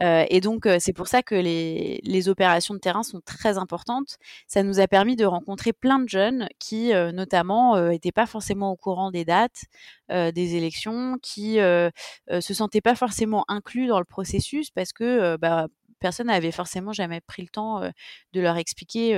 Euh, 0.00 0.24
et 0.30 0.40
donc, 0.40 0.66
euh, 0.66 0.78
c'est 0.80 0.92
pour 0.92 1.06
ça 1.06 1.22
que 1.22 1.34
les, 1.34 2.28
opérations 2.28 2.74
de 2.74 2.78
terrain 2.78 3.02
sont 3.02 3.20
très 3.20 3.58
importantes. 3.58 4.16
Ça 4.46 4.62
nous 4.62 4.80
a 4.80 4.86
permis 4.86 5.16
de 5.16 5.24
rencontrer 5.24 5.72
plein 5.72 5.98
de 5.98 6.08
jeunes 6.08 6.48
qui, 6.58 6.94
euh, 6.94 7.10
notamment, 7.12 7.76
n'étaient 7.90 8.12
pas 8.12 8.26
forcément 8.26 8.70
au 8.70 8.76
courant 8.76 9.10
des 9.10 9.24
dates 9.24 9.64
des 10.08 10.56
élections, 10.56 11.16
qui 11.22 11.54
se 11.56 12.54
sentaient 12.54 12.82
pas 12.82 12.94
forcément 12.94 13.44
inclus 13.48 13.86
dans 13.86 13.98
le 13.98 14.04
processus 14.04 14.70
parce 14.70 14.92
que 14.92 15.36
bah, 15.36 15.68
personne 16.00 16.26
n'avait 16.26 16.52
forcément 16.52 16.92
jamais 16.92 17.22
pris 17.22 17.42
le 17.42 17.48
temps 17.48 17.80
de 17.80 18.40
leur 18.40 18.58
expliquer 18.58 19.14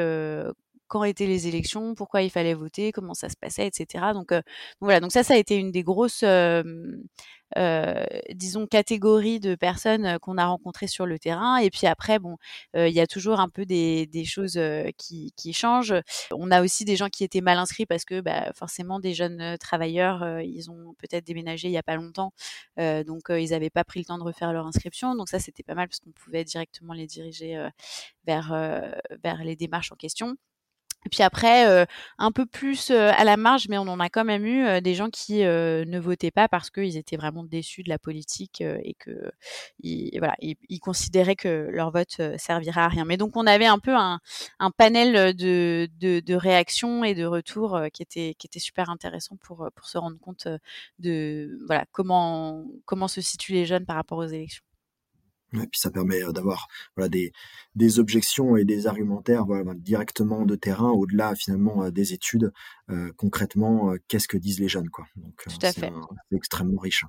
quand 0.87 1.03
étaient 1.03 1.27
les 1.27 1.49
élections, 1.49 1.97
pourquoi 1.97 2.23
il 2.23 2.31
fallait 2.31 2.55
voter, 2.55 2.93
comment 2.93 3.15
ça 3.15 3.29
se 3.29 3.37
passait, 3.37 3.67
etc. 3.67 4.13
Donc, 4.15 4.33
voilà, 4.81 5.01
donc 5.01 5.11
ça, 5.11 5.25
ça 5.25 5.35
a 5.35 5.37
été 5.37 5.57
une 5.57 5.73
des 5.73 5.83
grosses 5.83 6.25
disons, 8.35 8.67
catégorie 8.67 9.41
de 9.41 9.55
personnes 9.55 10.19
qu'on 10.21 10.39
a 10.39 10.47
rencontrées 10.47 10.87
sur 10.87 11.07
le 11.07 11.19
terrain. 11.19 11.59
Et 11.59 11.71
puis 11.71 11.87
après, 11.87 12.19
bon, 12.19 12.37
il 12.75 12.91
y 12.91 13.01
a 13.01 13.07
toujours 13.07 13.41
un 13.41 13.49
peu 13.49 13.65
des, 13.67 14.07
des 14.07 14.25
choses 14.25 14.59
qui, 14.99 15.33
qui, 15.37 15.53
changent. 15.53 15.95
On 16.33 16.51
a 16.51 16.63
aussi 16.63 16.85
des 16.85 16.97
gens 16.97 17.09
qui 17.09 17.25
étaient 17.25 17.41
mal 17.41 17.59
inscrits 17.59 17.87
parce 17.87 18.05
que 18.05 18.21
bah, 18.21 18.53
forcément, 18.55 19.01
des 19.01 19.15
jeunes 19.15 19.57
travailleurs, 19.59 20.41
ils 20.41 20.71
ont 20.71 20.95
peut-être 20.99 21.25
déménagé 21.27 21.69
il 21.69 21.73
n'y 21.73 21.79
a 21.79 21.83
pas 21.83 21.97
longtemps. 21.97 22.33
donc, 22.79 23.23
ils 23.31 23.51
n'avaient 23.51 23.71
pas 23.71 23.85
pris 23.85 24.01
le 24.01 24.07
temps 24.07 24.19
de 24.19 24.25
refaire 24.25 24.53
leur 24.53 24.67
inscription. 24.67 25.15
Donc 25.15 25.29
ça, 25.29 25.39
c'était 25.39 25.63
pas 25.63 25.75
mal 25.75 25.89
parce 25.89 26.01
qu'on 26.01 26.13
pouvait 26.13 26.45
directement 26.45 26.95
les 26.95 27.07
diriger 27.07 27.69
vers, 28.27 28.53
vers 29.23 29.45
les 29.45 29.57
démarches 29.57 29.93
en 29.93 29.97
question. 29.97 30.37
Et 31.07 31.09
puis 31.11 31.23
après, 31.23 31.69
euh, 31.69 31.85
un 32.19 32.33
peu 32.33 32.47
plus 32.47 32.91
euh, 32.91 33.11
à 33.15 33.25
la 33.25 33.37
marge, 33.37 33.69
mais 33.69 33.79
on 33.79 33.83
en 33.83 34.01
a 34.01 34.09
quand 34.09 34.25
même 34.25 34.47
eu 34.47 34.65
euh, 34.65 34.81
des 34.81 34.95
gens 34.95 35.11
qui 35.11 35.43
ne 35.43 35.99
votaient 35.99 36.31
pas 36.31 36.49
parce 36.49 36.71
qu'ils 36.71 36.97
étaient 36.97 37.17
vraiment 37.17 37.45
déçus 37.45 37.83
de 37.83 37.89
la 37.89 37.99
politique 37.99 38.61
et 38.61 38.95
que 38.99 39.31
ils, 39.81 40.19
voilà, 40.19 40.35
ils, 40.41 40.81
considéraient 40.81 41.37
que 41.37 41.69
leur 41.71 41.91
vote 41.91 42.21
servirait 42.39 42.81
à 42.81 42.89
rien. 42.89 43.05
Mais 43.05 43.17
donc 43.17 43.37
on 43.37 43.47
avait 43.47 43.67
un 43.67 43.79
peu 43.79 43.95
un, 43.95 44.21
un 44.59 44.71
panel 44.71 45.35
de, 45.37 45.89
de, 46.01 46.21
de, 46.21 46.35
réactions 46.35 47.05
et 47.05 47.15
de 47.15 47.25
retours 47.25 47.81
qui 47.93 48.03
était 48.03 48.35
qui 48.39 48.47
était 48.47 48.59
super 48.59 48.91
intéressant 48.91 49.37
pour 49.37 49.69
pour 49.75 49.87
se 49.87 49.99
rendre 49.99 50.19
compte 50.21 50.49
de 50.99 51.59
voilà 51.67 51.85
comment 51.93 52.65
comment 52.85 53.09
se 53.09 53.21
situent 53.21 53.53
les 53.53 53.67
jeunes 53.67 53.87
par 53.87 53.97
rapport 53.97 54.19
aux 54.19 54.27
élections. 54.27 54.65
Et 55.63 55.67
puis 55.67 55.81
ça 55.81 55.91
permet 55.91 56.21
d'avoir 56.33 56.69
voilà, 56.97 57.09
des, 57.09 57.99
objections 57.99 58.57
et 58.57 58.65
des 58.65 58.87
argumentaires 58.87 59.47
directement 59.77 60.45
de 60.45 60.57
terrain, 60.57 60.91
au-delà 60.91 61.35
finalement 61.35 61.91
des 61.91 62.13
études. 62.13 62.53
Euh, 62.91 63.13
concrètement, 63.17 63.95
qu'est-ce 64.09 64.29
que 64.29 64.37
disent 64.37 64.61
les 64.61 64.69
jeunes 64.69 64.91
quoi. 64.91 65.07
Donc 65.17 65.43
c'est 65.49 65.91
extrêmement 66.33 66.81
riche. 66.81 67.05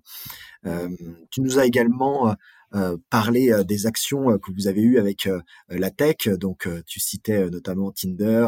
Euh, 0.66 0.88
tu 1.32 1.42
nous 1.42 1.60
as 1.60 1.66
également 1.66 2.34
euh, 2.74 2.98
euh, 3.14 3.64
des 3.64 3.86
actions 3.86 4.32
euh, 4.32 4.38
que 4.38 4.52
vous 4.52 4.68
avez 4.68 4.82
eues 4.82 4.98
avec 4.98 5.30
la 5.70 5.92
tech. 5.92 6.28
Donc, 6.28 6.68
tu 6.86 7.00
citais 7.00 7.50
notamment 7.50 7.92
Tinder, 7.92 8.48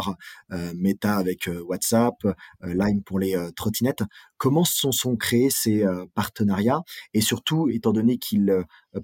Meta 0.75 1.15
avec 1.15 1.49
WhatsApp, 1.65 2.15
Line 2.61 3.03
pour 3.03 3.19
les 3.19 3.35
trottinettes. 3.55 4.03
Comment 4.37 4.63
sont, 4.63 4.91
sont 4.91 5.15
créés 5.15 5.49
ces 5.49 5.83
partenariats? 6.13 6.81
Et 7.13 7.21
surtout, 7.21 7.69
étant 7.69 7.91
donné 7.91 8.17
qu'ils 8.17 8.53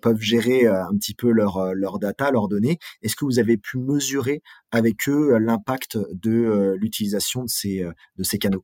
peuvent 0.02 0.20
gérer 0.20 0.68
un 0.68 0.96
petit 0.98 1.16
peu 1.16 1.32
leur, 1.32 1.74
leur 1.74 2.00
data, 2.00 2.32
leurs 2.32 2.48
données, 2.48 2.78
est-ce 3.02 3.16
que 3.16 3.26
vous 3.26 3.40
avez 3.40 3.58
pu 3.58 3.78
mesurer 3.78 4.42
avec 4.72 5.08
eux 5.10 5.38
l'impact 5.38 5.98
de 6.12 6.76
l'utilisation 6.78 7.44
de 7.44 7.50
ces, 7.50 7.86
de 8.18 8.24
ces 8.24 8.38
canaux 8.38 8.64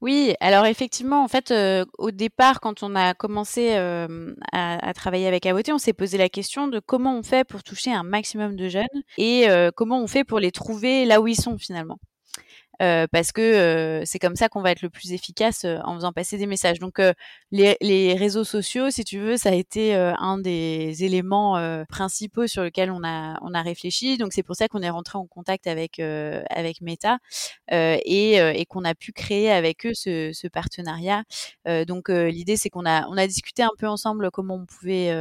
oui, 0.00 0.34
alors 0.40 0.66
effectivement, 0.66 1.22
en 1.22 1.28
fait, 1.28 1.54
au 1.96 2.10
départ, 2.10 2.58
quand 2.58 2.82
on 2.82 2.96
a 2.96 3.14
commencé 3.14 3.76
à, 4.50 4.94
travailler 4.94 5.28
avec 5.28 5.46
Avoté, 5.46 5.72
on 5.72 5.78
s'est 5.78 5.92
posé 5.92 6.18
la 6.18 6.28
question 6.28 6.66
de 6.66 6.80
comment 6.80 7.16
on 7.16 7.22
fait 7.22 7.44
pour 7.44 7.62
toucher 7.62 7.92
un 7.92 8.02
maximum 8.02 8.56
de 8.56 8.68
jeunes 8.68 8.82
et 9.16 9.46
comment 9.76 10.02
on 10.02 10.08
fait 10.08 10.24
pour 10.24 10.40
les 10.40 10.50
trouver 10.50 11.04
là 11.04 11.20
où 11.20 11.28
ils 11.28 11.40
sont 11.40 11.56
finalement. 11.56 11.98
Euh, 12.82 13.06
parce 13.10 13.30
que 13.30 13.40
euh, 13.40 14.02
c'est 14.04 14.18
comme 14.18 14.34
ça 14.34 14.48
qu'on 14.48 14.60
va 14.60 14.72
être 14.72 14.82
le 14.82 14.90
plus 14.90 15.12
efficace 15.12 15.64
euh, 15.64 15.78
en 15.84 15.94
faisant 15.94 16.12
passer 16.12 16.36
des 16.36 16.46
messages. 16.46 16.80
Donc 16.80 17.00
les, 17.50 17.76
les, 17.80 18.14
réseaux 18.14 18.44
sociaux, 18.44 18.90
si 18.90 19.04
tu 19.04 19.18
veux, 19.18 19.36
ça 19.36 19.50
a 19.50 19.54
été 19.54 19.94
un 19.94 20.38
des 20.38 21.04
éléments 21.04 21.84
principaux 21.88 22.46
sur 22.46 22.62
lesquels 22.62 22.90
on 22.90 23.04
a 23.04 23.38
on 23.42 23.54
a 23.54 23.62
réfléchi. 23.62 24.18
Donc 24.18 24.32
c'est 24.32 24.42
pour 24.42 24.56
ça 24.56 24.68
qu'on 24.68 24.82
est 24.82 24.90
rentré 24.90 25.18
en 25.18 25.26
contact 25.26 25.66
avec 25.66 25.98
avec 25.98 26.80
Meta 26.80 27.18
et, 27.70 28.34
et 28.34 28.66
qu'on 28.66 28.84
a 28.84 28.94
pu 28.94 29.12
créer 29.12 29.50
avec 29.50 29.86
eux 29.86 29.94
ce, 29.94 30.30
ce 30.32 30.46
partenariat. 30.48 31.24
donc 31.86 32.08
l'idée 32.08 32.56
c'est 32.56 32.70
qu'on 32.70 32.86
a 32.86 33.06
on 33.08 33.16
a 33.16 33.26
discuté 33.26 33.62
un 33.62 33.72
peu 33.78 33.86
ensemble 33.86 34.30
comment 34.30 34.56
on 34.56 34.66
pouvait 34.66 35.12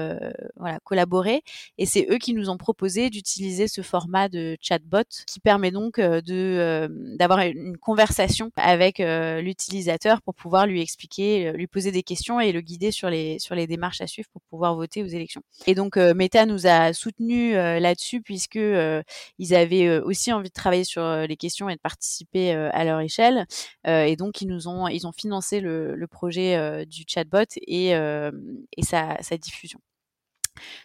voilà 0.58 0.80
collaborer 0.84 1.44
et 1.78 1.86
c'est 1.86 2.08
eux 2.10 2.18
qui 2.18 2.34
nous 2.34 2.50
ont 2.50 2.58
proposé 2.58 3.10
d'utiliser 3.10 3.68
ce 3.68 3.82
format 3.82 4.30
de 4.30 4.58
chatbot 4.62 5.04
qui 5.28 5.40
permet 5.40 5.72
donc 5.72 6.00
de 6.00 6.88
d'avoir 7.18 7.40
une 7.52 7.78
conversation 7.78 8.52
avec 8.56 9.00
euh, 9.00 9.42
l'utilisateur 9.42 10.22
pour 10.22 10.36
pouvoir 10.36 10.66
lui 10.68 10.82
expliquer, 10.82 11.48
euh, 11.48 11.52
lui 11.54 11.68
poser 11.68 11.92
des 11.92 12.04
questions 12.04 12.40
et 12.40 12.52
le 12.52 12.62
guider 12.62 12.92
sur 12.92 13.10
les 13.10 13.40
sur 13.40 13.56
les 13.56 13.68
démarches 13.68 14.02
à 14.02 14.08
suivre 14.08 14.30
pour 14.34 14.42
pouvoir 14.50 14.76
voter 14.76 15.04
aux 15.04 15.08
élections. 15.08 15.42
Et 15.68 15.76
donc 15.76 15.98
euh, 15.98 16.14
Meta 16.14 16.46
nous 16.46 16.68
a 16.68 16.94
soutenu 16.94 17.54
là-dessus 17.54 18.22
puisque 18.22 18.56
ils 18.56 19.56
avaient 19.56 20.00
aussi 20.00 20.32
envie 20.34 20.50
de 20.50 20.54
travailler 20.54 20.84
sur 20.84 21.04
les 21.28 21.38
questions 21.38 21.70
et 21.70 21.76
de 21.76 21.80
participer 21.80 22.52
à 22.52 22.84
leur 22.84 23.00
échelle. 23.00 23.46
et 23.86 24.16
donc 24.16 24.42
ils 24.42 24.48
nous 24.48 24.68
ont 24.68 24.88
ils 24.88 25.08
ont 25.08 25.12
financé 25.12 25.60
le, 25.60 25.96
le 25.96 26.08
projet 26.08 26.86
du 26.86 27.04
chatbot 27.08 27.46
et, 27.58 27.90
et 27.90 28.84
sa, 28.84 29.18
sa 29.22 29.38
diffusion. 29.38 29.80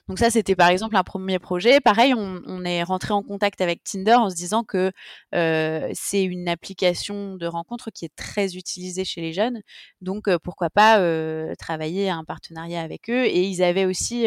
Donc 0.09 0.19
ça, 0.19 0.31
c'était 0.31 0.55
par 0.57 0.69
exemple 0.69 0.97
un 0.97 1.03
premier 1.03 1.39
projet. 1.39 1.81
Pareil, 1.81 2.15
on, 2.15 2.65
est 2.65 2.83
rentré 2.83 3.13
en 3.13 3.23
contact 3.23 3.61
avec 3.61 3.83
Tinder 3.85 4.15
en 4.15 4.31
se 4.31 4.35
disant 4.35 4.65
que 4.65 4.93
euh, 5.35 5.91
c'est 5.95 6.25
une 6.25 6.49
application 6.49 7.37
de 7.37 7.47
rencontre 7.47 7.91
qui 7.91 8.05
est 8.05 8.15
très 8.17 8.57
utilisée 8.57 9.05
chez 9.05 9.21
les 9.21 9.33
jeunes. 9.33 9.61
Donc 10.01 10.29
euh, 10.29 10.39
pourquoi 10.43 10.71
pas 10.71 11.01
euh, 11.01 11.55
travailler 11.59 12.09
un 12.11 12.25
partenariat 12.25 12.81
avec 12.83 13.11
eux. 13.11 13.25
Et 13.27 13.43
ils 13.45 13.63
avaient 13.63 13.87
aussi 13.87 14.27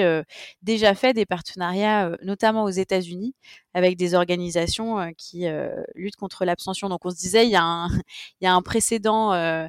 déjà 0.61 0.95
fait 0.95 1.13
des 1.13 1.25
partenariats, 1.25 2.11
notamment 2.23 2.63
aux 2.63 2.69
États-Unis, 2.69 3.33
avec 3.73 3.97
des 3.97 4.15
organisations 4.15 4.99
euh, 4.99 5.09
qui 5.17 5.47
euh, 5.47 5.83
luttent 5.95 6.15
contre 6.15 6.45
l'abstention. 6.45 6.89
Donc 6.89 7.05
on 7.05 7.09
se 7.11 7.17
disait, 7.17 7.45
il 7.45 7.51
y 7.51 7.55
a 7.55 7.63
un, 7.63 7.89
il 8.41 8.45
y 8.45 8.47
a 8.47 8.53
un 8.53 8.61
précédent 8.61 9.33
euh, 9.33 9.67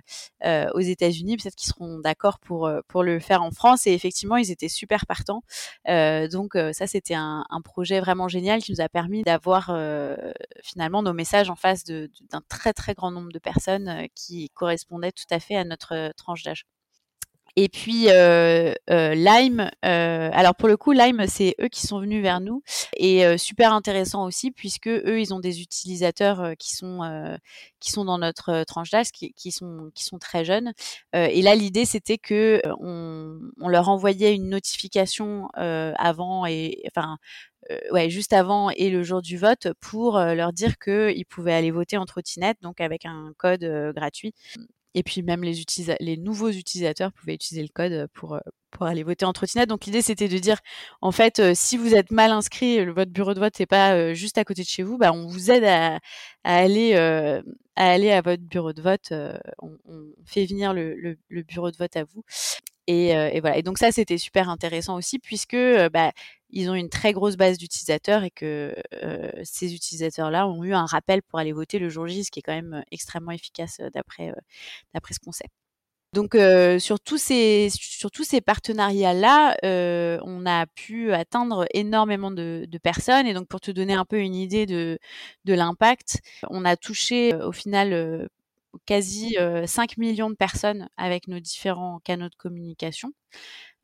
aux 0.75 0.81
États-Unis, 0.81 1.37
peut-être 1.37 1.55
qu'ils 1.55 1.69
seront 1.69 1.99
d'accord 1.99 2.39
pour, 2.39 2.71
pour 2.89 3.03
le 3.03 3.21
faire 3.21 3.43
en 3.43 3.51
France. 3.51 3.87
Et 3.87 3.93
effectivement, 3.93 4.37
ils 4.37 4.51
étaient 4.51 4.69
super 4.69 5.07
partants. 5.07 5.43
donc 5.87 6.55
ça, 6.73 6.87
c'était 6.87 7.15
un, 7.15 7.45
un, 7.51 7.61
projet 7.61 8.01
vraiment 8.01 8.29
génial 8.29 8.63
qui 8.63 8.73
nous 8.73 8.81
a 8.81 8.89
permis 8.89 9.23
d'avoir 9.23 9.67
finalement 10.63 11.03
nos 11.03 11.13
messages 11.13 11.51
en 11.51 11.57
face 11.57 11.85
d'un 11.85 12.41
très 12.49 12.73
très 12.73 12.95
grand 12.95 13.11
nombre 13.11 13.33
de 13.33 13.39
personnes 13.39 14.07
qui 14.15 14.51
correspondaient 14.55 15.13
tout 15.13 15.25
à 15.31 15.41
fait 15.41 15.57
à 15.57 15.65
notre 15.65 16.13
tranche 16.17 16.43
d'âge. 16.43 16.65
Et 17.57 17.69
puis 17.69 18.07
euh, 18.09 18.73
euh, 18.91 19.15
Lime, 19.15 19.71
euh, 19.85 20.31
alors 20.33 20.55
pour 20.55 20.69
le 20.69 20.77
coup 20.77 20.93
Lime 20.93 21.25
c'est 21.27 21.55
eux 21.61 21.69
qui 21.69 21.87
sont 21.87 22.01
venus 22.01 22.23
vers 22.23 22.41
nous 22.41 22.63
et 22.97 23.27
euh, 23.27 23.37
super 23.39 23.73
intéressant 23.73 24.25
aussi 24.25 24.51
puisque 24.51 24.89
eux 24.89 25.21
ils 25.21 25.35
ont 25.35 25.41
des 25.41 25.61
utilisateurs 25.61 26.41
euh, 26.41 26.55
qui 26.55 26.75
sont 26.75 27.01
qui 27.81 27.91
sont 27.91 28.05
dans 28.05 28.19
notre 28.19 28.65
tranche 28.65 28.91
d'âge 28.91 29.11
qui, 29.11 29.33
qui, 29.33 29.53
sont 29.53 29.91
qui 29.95 30.05
sont 30.05 30.19
très 30.19 30.45
jeunes 30.45 30.73
et 31.13 31.43
là 31.43 31.55
l'idée 31.55 31.85
c'était 31.85 32.19
que 32.19 32.61
on, 32.79 33.39
on, 33.61 33.69
leur 33.69 33.89
envoyait 33.89 34.35
une 34.35 34.49
notification 34.49 35.49
avant 35.55 36.47
et 36.47 36.83
enfin 36.89 37.17
ouais, 37.91 38.11
juste 38.11 38.33
avant 38.33 38.71
et 38.71 38.91
le 38.91 39.03
jour 39.03 39.23
du 39.23 39.37
vote 39.37 39.69
pour 39.81 40.19
leur 40.19 40.53
dire 40.53 40.79
qu'ils 40.79 41.27
pouvaient 41.27 41.55
aller 41.55 41.71
voter 41.71 41.97
en 41.97 42.05
trottinette, 42.05 42.59
donc 42.63 42.81
avec 42.81 43.07
un 43.07 43.33
code 43.39 43.65
gratuit. 43.95 44.35
Et 44.95 45.03
puis 45.03 45.23
même 45.23 45.43
les, 45.45 45.63
les 46.01 46.17
nouveaux 46.17 46.51
utilisateurs 46.51 47.13
pouvaient 47.13 47.35
utiliser 47.35 47.63
le 47.63 47.69
code 47.73 48.09
pour, 48.13 48.39
pour 48.71 48.87
aller 48.87 49.03
voter 49.03 49.25
en 49.25 49.33
trottinette. 49.33 49.69
Donc 49.69 49.87
l'idée 49.87 50.03
c'était 50.03 50.29
de 50.29 50.39
dire, 50.39 50.59
en 51.01 51.13
fait, 51.13 51.55
si 51.55 51.77
vous 51.77 51.95
êtes 51.95 52.11
mal 52.11 52.31
inscrit, 52.31 52.85
votre 52.87 53.13
bureau 53.13 53.35
de 53.35 53.41
vote 53.41 53.59
n'est 53.59 53.67
pas 53.67 54.15
juste 54.15 54.39
à 54.39 54.45
côté 54.45 54.63
de 54.63 54.69
chez 54.69 54.83
vous, 54.83 54.99
bah, 54.99 55.13
on 55.13 55.27
vous 55.27 55.51
aide 55.51 55.65
à, 55.65 55.97
à 56.45 56.57
aller, 56.57 56.95
à 56.95 57.43
aller 57.77 58.11
à 58.11 58.21
votre 58.21 58.43
bureau 58.43 58.73
de 58.73 58.83
vote. 58.83 59.13
On, 59.63 59.77
on, 59.87 60.13
fait 60.25 60.47
venir 60.47 60.75
le, 60.75 60.95
le, 60.97 61.17
le, 61.29 61.43
bureau 61.43 61.71
de 61.71 61.77
vote 61.77 61.97
à 61.97 62.05
vous. 62.05 62.25
Et, 62.87 63.09
et, 63.11 63.41
voilà. 63.41 63.59
Et 63.59 63.63
donc 63.63 63.79
ça 63.79 63.93
c'était 63.93 64.19
super 64.19 64.49
intéressant 64.49 64.97
aussi 64.97 65.19
puisque 65.19 65.57
bah, 65.93 66.13
ils 66.53 66.71
ont 66.71 66.75
une 66.75 66.89
très 66.89 67.13
grosse 67.13 67.37
base 67.37 67.59
d'utilisateurs 67.59 68.25
et 68.25 68.31
que 68.31 68.75
euh, 69.03 69.31
ces 69.45 69.75
utilisateurs-là 69.75 70.49
ont 70.49 70.65
eu 70.65 70.75
un 70.75 70.87
rappel 70.87 71.23
pour 71.23 71.39
aller 71.39 71.53
voter 71.53 71.79
le 71.79 71.89
jour 71.89 72.07
J, 72.07 72.25
ce 72.25 72.31
qui 72.31 72.41
est 72.41 72.43
quand 72.43 72.55
même 72.55 72.83
extrêmement 72.91 73.33
efficace 73.33 73.81
d'après 73.95 74.33
d'après 74.95 75.15
ce 75.15 75.21
qu'on 75.21 75.33
sait. 75.33 75.49
Donc 76.13 76.35
euh, 76.35 76.81
sur 76.81 76.99
tous 76.99 77.19
ces 77.19 77.69
sur 77.71 78.11
tous 78.11 78.25
ces 78.25 78.41
partenariats 78.41 79.15
là, 79.15 79.57
euh, 79.65 80.19
on 80.25 80.45
a 80.45 80.67
pu 80.67 81.13
atteindre 81.13 81.67
énormément 81.73 82.33
de, 82.33 82.67
de, 82.69 82.79
personnes 82.79 83.29
et 83.29 83.35
donc 83.35 83.47
pour 83.47 83.61
te 83.61 83.71
donner 83.71 83.95
un 83.95 84.05
peu 84.05 84.19
une 84.19 84.35
idée 84.35 84.67
de 84.67 84.99
de 85.45 85.55
l'impact, 85.55 86.21
on 86.49 86.65
a 86.65 86.77
touché 86.77 87.33
au 87.35 87.53
final 87.53 88.29
quasi 88.87 89.37
5 89.67 89.97
millions 89.97 90.31
de 90.31 90.35
personnes 90.35 90.89
avec 90.97 91.29
nos 91.29 91.41
différents 91.41 92.01
canaux 92.05 92.29
de 92.29 92.37
communication. 92.37 93.13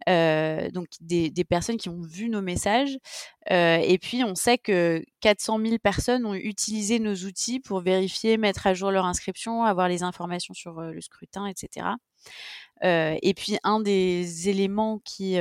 Donc 0.07 0.87
des, 1.01 1.45
personnes 1.49 1.77
qui 1.77 1.89
ont 1.89 2.01
vu 2.01 2.29
nos 2.29 2.43
messages. 2.43 2.97
Et 3.51 3.99
puis 4.01 4.25
on 4.25 4.35
sait 4.35 4.59
que 4.59 5.05
400 5.21 5.61
000 5.65 5.79
personnes 5.79 6.27
ont 6.27 6.35
utilisé 6.35 6.99
nos 6.99 7.15
outils 7.15 7.61
pour 7.61 7.81
vérifier, 7.81 8.37
mettre 8.37 8.67
à 8.67 8.75
jour 8.75 8.91
leur 8.91 9.07
inscription, 9.07 9.65
avoir 9.65 9.89
les 9.89 10.03
informations 10.03 10.55
sur 10.55 10.81
le 10.81 11.01
scrutin, 11.01 11.47
etc. 11.47 11.87
et 12.83 13.35
puis 13.37 13.59
un 13.65 13.81
des 13.81 14.49
éléments 14.49 15.01
qui, 15.05 15.39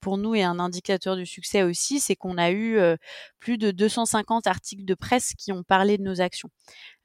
pour 0.00 0.18
nous, 0.18 0.34
est 0.34 0.42
un 0.42 0.58
indicateur 0.58 1.16
du 1.16 1.26
succès 1.26 1.62
aussi, 1.62 2.00
c'est 2.00 2.16
qu'on 2.16 2.38
a 2.38 2.50
eu 2.50 2.78
plus 3.38 3.58
de 3.58 3.70
250 3.70 4.46
articles 4.46 4.84
de 4.84 4.94
presse 4.94 5.34
qui 5.34 5.52
ont 5.52 5.62
parlé 5.62 5.98
de 5.98 6.02
nos 6.02 6.20
actions. 6.20 6.50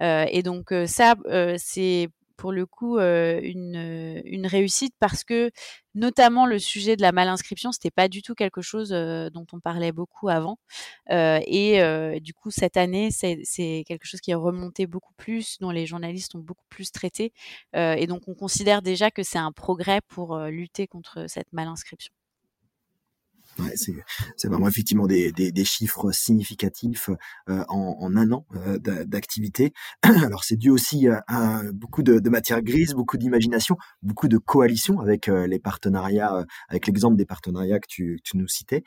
et 0.01 0.41
donc 0.43 0.73
ça, 0.87 1.15
c'est 1.57 2.09
pour 2.37 2.51
le 2.51 2.65
coup 2.65 2.99
une, 2.99 4.21
une 4.25 4.47
réussite 4.47 4.93
parce 4.99 5.23
que 5.23 5.51
notamment 5.95 6.45
le 6.45 6.59
sujet 6.59 6.95
de 6.95 7.01
la 7.01 7.11
malinscription, 7.11 7.71
c'était 7.71 7.91
pas 7.91 8.07
du 8.07 8.21
tout 8.21 8.35
quelque 8.35 8.61
chose 8.61 8.89
dont 8.89 9.45
on 9.51 9.59
parlait 9.59 9.91
beaucoup 9.91 10.29
avant. 10.29 10.57
et 11.09 12.19
du 12.21 12.33
coup, 12.33 12.51
cette 12.51 12.77
année, 12.77 13.09
c'est 13.11 13.83
quelque 13.87 14.05
chose 14.05 14.21
qui 14.21 14.31
est 14.31 14.35
remonté 14.35 14.87
beaucoup 14.87 15.13
plus, 15.17 15.57
dont 15.59 15.71
les 15.71 15.85
journalistes 15.85 16.35
ont 16.35 16.39
beaucoup 16.39 16.65
plus 16.69 16.91
traité. 16.91 17.33
et 17.73 18.07
donc, 18.07 18.27
on 18.27 18.35
considère 18.35 18.81
déjà 18.81 19.11
que 19.11 19.23
c'est 19.23 19.39
un 19.39 19.51
progrès 19.51 20.01
pour 20.07 20.37
lutter 20.39 20.87
contre 20.87 21.25
cette 21.27 21.51
malinscription. 21.53 22.16
Ouais, 23.59 23.73
c'est 23.75 24.47
vraiment 24.47 24.67
effectivement 24.67 25.07
des, 25.07 25.65
chiffres 25.65 26.11
significatifs 26.11 27.09
euh, 27.49 27.63
en, 27.67 28.15
un 28.15 28.31
an 28.31 28.45
euh, 28.55 28.77
d'activité. 29.05 29.73
Alors 30.03 30.43
c'est 30.43 30.55
dû 30.55 30.69
aussi 30.69 31.07
à, 31.07 31.61
beaucoup 31.73 32.03
de, 32.03 32.29
matière 32.29 32.61
grise, 32.61 32.93
beaucoup 32.93 33.17
d'imagination, 33.17 33.77
beaucoup 34.01 34.27
de 34.27 34.37
coalitions 34.37 34.99
avec 34.99 35.27
euh, 35.27 35.47
les 35.47 35.59
partenariats, 35.59 36.45
avec 36.69 36.87
l'exemple 36.87 37.17
des 37.17 37.25
partenariats 37.25 37.79
que 37.79 37.87
tu, 37.87 38.19
nous 38.33 38.47
citais. 38.47 38.83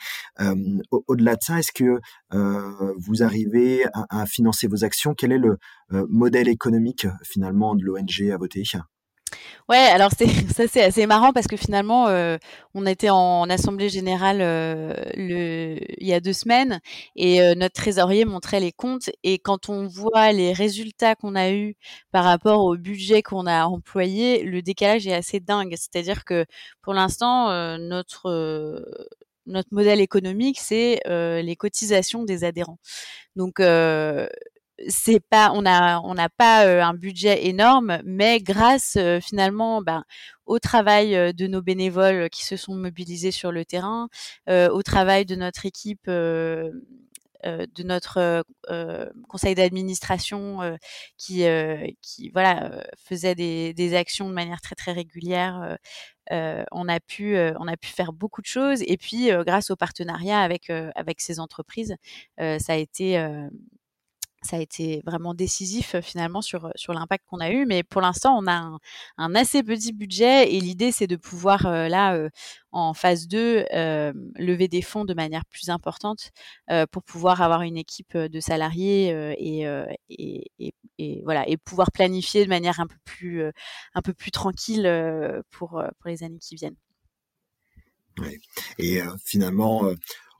Au-delà 0.90 1.35
de 1.35 1.42
ça, 1.42 1.59
est-ce 1.59 1.72
que 1.72 2.00
vous 2.30 3.22
arrivez 3.22 3.85
à, 3.92 4.26
financer 4.26 4.68
vos 4.68 4.85
actions? 4.85 5.14
Quel 5.14 5.33
est 5.33 5.38
le 5.38 5.59
modèle 6.09 6.48
économique 6.48 7.06
finalement 7.24 7.74
de 7.74 7.85
l'ONG 7.85 8.30
à 8.33 8.37
voter? 8.37 8.64
Ouais, 9.69 9.77
alors 9.79 10.11
ça 10.55 10.66
c'est 10.69 10.83
assez 10.83 11.07
marrant 11.07 11.33
parce 11.33 11.47
que 11.47 11.57
finalement 11.57 12.09
euh, 12.09 12.38
on 12.75 12.87
était 12.87 13.11
en 13.11 13.49
assemblée 13.49 13.88
générale 13.88 14.38
euh, 14.40 14.95
il 15.16 16.07
y 16.07 16.12
a 16.12 16.21
deux 16.21 16.33
semaines 16.33 16.81
et 17.16 17.40
euh, 17.43 17.55
notre 17.55 17.75
trésorier 17.75 18.25
montrait 18.25 18.61
les 18.61 18.73
comptes 18.73 19.11
et 19.23 19.38
quand 19.38 19.69
on 19.69 19.87
voit 19.87 20.33
les 20.33 20.53
résultats 20.53 21.14
qu'on 21.14 21.35
a 21.37 21.51
eu 21.53 21.77
par 22.12 22.25
rapport 22.25 22.64
au 22.64 22.77
budget 22.77 23.23
qu'on 23.23 23.47
a 23.47 23.64
employé, 23.66 24.43
le 24.43 24.62
décalage 24.62 25.07
est 25.07 25.14
assez 25.14 25.40
dingue. 25.40 25.75
C'est-à-dire 25.77 26.25
que 26.25 26.45
pour 26.83 26.95
l'instant 26.95 27.49
notre 27.79 28.85
notre 29.47 29.69
modèle 29.73 30.01
économique, 30.01 30.59
c'est 30.61 31.01
les 31.07 31.57
cotisations 31.57 32.25
des 32.25 32.45
adhérents. 32.45 32.79
Donc 33.37 33.61
c'est 34.88 35.21
pas, 35.21 35.53
on 35.55 35.66
a, 35.66 36.01
on 36.01 36.14
n'a 36.14 36.29
pas 36.29 36.64
un 36.85 36.95
budget 36.95 37.47
énorme, 37.47 38.01
mais 38.05 38.40
grâce 38.40 38.99
finalement 39.21 39.83
ben, 39.83 40.05
au 40.47 40.59
travail 40.59 41.35
de 41.35 41.47
nos 41.47 41.62
bénévoles 41.62 42.31
qui 42.31 42.45
se 42.45 42.57
sont 42.57 42.75
mobilisés 42.75 43.31
sur 43.31 43.53
le 43.53 43.64
terrain, 43.64 44.09
au 44.49 44.83
travail 44.83 45.27
de 45.27 45.37
notre 45.37 45.66
équipe. 45.66 46.07
de 47.45 47.83
notre 47.83 48.45
conseil 49.29 49.55
d'administration 49.55 50.77
qui, 51.16 51.45
qui 52.03 52.31
voilà 52.31 52.85
faisait 52.99 53.35
des, 53.35 53.73
des, 53.75 53.95
actions 53.95 54.29
de 54.29 54.35
manière 54.35 54.61
très 54.61 54.75
très 54.75 54.93
régulière 54.93 55.79
on 56.31 56.88
a 56.88 57.01
pu 57.01 57.38
on 57.59 57.66
a 57.66 57.77
pu 57.77 57.88
faire 57.88 58.12
beaucoup 58.12 58.43
de 58.43 58.47
choses 58.47 58.83
et 58.83 58.99
puis 58.99 59.31
grâce 59.47 59.71
au 59.71 59.77
partenariat 59.77 60.40
avec 60.40 60.71
avec 60.95 61.21
ces 61.23 61.40
entreprises 61.40 61.97
ça 62.38 62.73
a 62.75 62.77
été 62.77 63.19
ça 64.42 64.57
a 64.57 64.61
été 64.61 65.03
vraiment 65.05 65.35
décisif 65.35 66.00
finalement 66.00 66.40
sur, 66.40 66.70
sur 66.74 66.94
l'impact 66.94 67.24
qu'on 67.29 67.40
a 67.40 67.50
eu. 67.50 67.66
Mais 67.66 67.83
pour 67.83 68.00
l'instant, 68.00 68.38
on 68.38 68.46
a 68.46 68.79
un, 69.18 69.35
assez 69.35 69.62
petit 69.62 69.92
budget 69.92 70.53
et 70.53 70.61
l'idée, 70.61 70.92
c'est 70.92 71.07
de 71.07 71.16
pouvoir 71.16 71.70
là, 71.88 72.29
en 72.72 72.94
phase 72.94 73.29
2, 73.29 73.66
lever 74.37 74.68
des 74.68 74.83
fonds 74.83 75.05
de 75.05 75.14
manière 75.14 75.44
plus 75.46 75.68
importante 75.68 76.31
pour 76.90 77.03
pouvoir 77.03 77.42
avoir 77.42 77.62
une 77.62 77.76
équipe 77.76 78.16
de 78.16 78.40
salariés 78.40 79.09
et, 79.38 79.66
et, 80.09 80.74
et, 80.98 81.22
voilà, 81.24 81.48
et 81.48 81.57
pouvoir 81.57 81.92
planifier 81.92 82.44
de 82.44 82.48
manière 82.48 82.81
un 82.81 82.87
peu 82.87 82.98
plus, 83.05 83.44
un 83.94 84.03
peu 84.03 84.14
plus 84.14 84.31
tranquille 84.31 84.90
pour, 85.50 85.70
pour 85.70 86.09
les 86.09 86.22
années 86.22 86.38
qui 86.38 86.57
viennent. 86.57 86.76
Et 88.79 89.00
finalement, 89.24 89.85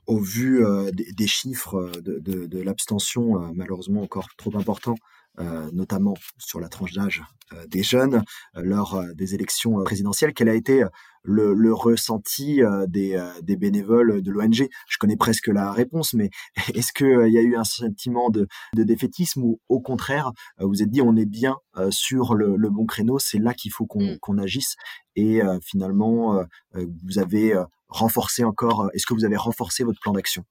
au 0.07 0.19
vu 0.19 0.65
euh, 0.65 0.91
des, 0.91 1.27
chiffres 1.27 1.75
euh, 1.75 2.01
de, 2.01 2.19
de, 2.47 2.61
l'abstention 2.61 3.41
euh, 3.41 3.51
malheureusement 3.53 4.01
encore 4.01 4.29
trop 4.37 4.55
importants, 4.57 4.95
notamment 5.37 6.13
sur 6.37 6.59
la 6.59 6.67
tranche 6.67 6.93
d'âge 6.93 7.23
des 7.67 7.83
jeunes 7.83 8.23
lors 8.53 9.03
des 9.15 9.35
élections 9.35 9.83
présidentielles, 9.83 10.33
quel 10.33 10.49
a 10.49 10.53
été 10.53 10.83
le, 11.23 11.53
le 11.53 11.73
ressenti 11.73 12.61
des, 12.87 13.21
des, 13.41 13.55
bénévoles 13.55 14.21
de 14.21 14.31
l'ONG 14.31 14.67
Je 14.87 14.97
connais 14.99 15.17
presque 15.17 15.47
la 15.47 15.71
réponse, 15.71 16.13
mais 16.13 16.29
est-ce 16.73 16.93
qu'il 16.93 17.31
y 17.33 17.37
a 17.37 17.41
eu 17.41 17.55
un 17.55 17.63
sentiment 17.63 18.29
de, 18.29 18.47
de 18.75 18.83
défaitisme 18.83 19.43
ou 19.43 19.59
au 19.69 19.81
contraire, 19.81 20.31
vous 20.59 20.81
êtes 20.81 20.89
dit 20.89 21.01
on 21.01 21.15
est 21.15 21.25
bien 21.25 21.55
sur 21.89 22.35
le, 22.35 22.55
le 22.55 22.69
bon 22.69 22.85
créneau, 22.85 23.19
c'est 23.19 23.39
là 23.39 23.53
qu'il 23.53 23.71
faut 23.71 23.85
qu'on 23.85 24.17
mmh. 24.33 24.39
agisse? 24.39 24.75
Et 25.15 25.41
finalement 25.63 26.43
vous 26.73 27.19
avez 27.19 27.55
renforcer 27.91 28.43
encore 28.43 28.89
Est-ce 28.93 29.05
que 29.05 29.13
vous 29.13 29.25
avez 29.25 29.37
renforcé 29.37 29.83
votre 29.83 29.99
plan 29.99 30.13
d'action? 30.13 30.43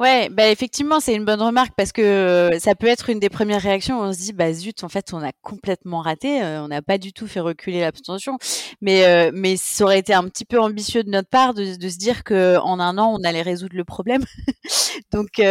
Ouais, 0.00 0.30
bah 0.30 0.48
effectivement, 0.48 0.98
c'est 0.98 1.14
une 1.14 1.26
bonne 1.26 1.42
remarque 1.42 1.74
parce 1.76 1.92
que 1.92 2.00
euh, 2.00 2.58
ça 2.58 2.74
peut 2.74 2.86
être 2.86 3.10
une 3.10 3.20
des 3.20 3.28
premières 3.28 3.60
réactions 3.60 4.00
où 4.00 4.02
on 4.02 4.14
se 4.14 4.18
dit 4.18 4.32
bah 4.32 4.50
zut, 4.54 4.82
en 4.82 4.88
fait, 4.88 5.12
on 5.12 5.22
a 5.22 5.30
complètement 5.42 6.00
raté, 6.00 6.42
euh, 6.42 6.62
on 6.64 6.68
n'a 6.68 6.80
pas 6.80 6.96
du 6.96 7.12
tout 7.12 7.26
fait 7.26 7.40
reculer 7.40 7.80
l'abstention. 7.80 8.38
Mais 8.80 9.04
euh, 9.04 9.30
mais 9.34 9.58
ça 9.58 9.84
aurait 9.84 9.98
été 9.98 10.14
un 10.14 10.24
petit 10.24 10.46
peu 10.46 10.58
ambitieux 10.58 11.02
de 11.04 11.10
notre 11.10 11.28
part 11.28 11.52
de, 11.52 11.74
se 11.74 11.98
dire 11.98 12.24
que 12.24 12.56
en 12.60 12.80
un 12.80 12.96
an 12.96 13.14
on 13.14 13.22
allait 13.24 13.42
résoudre 13.42 13.76
le 13.76 13.84
problème. 13.84 14.24
Donc 15.12 15.42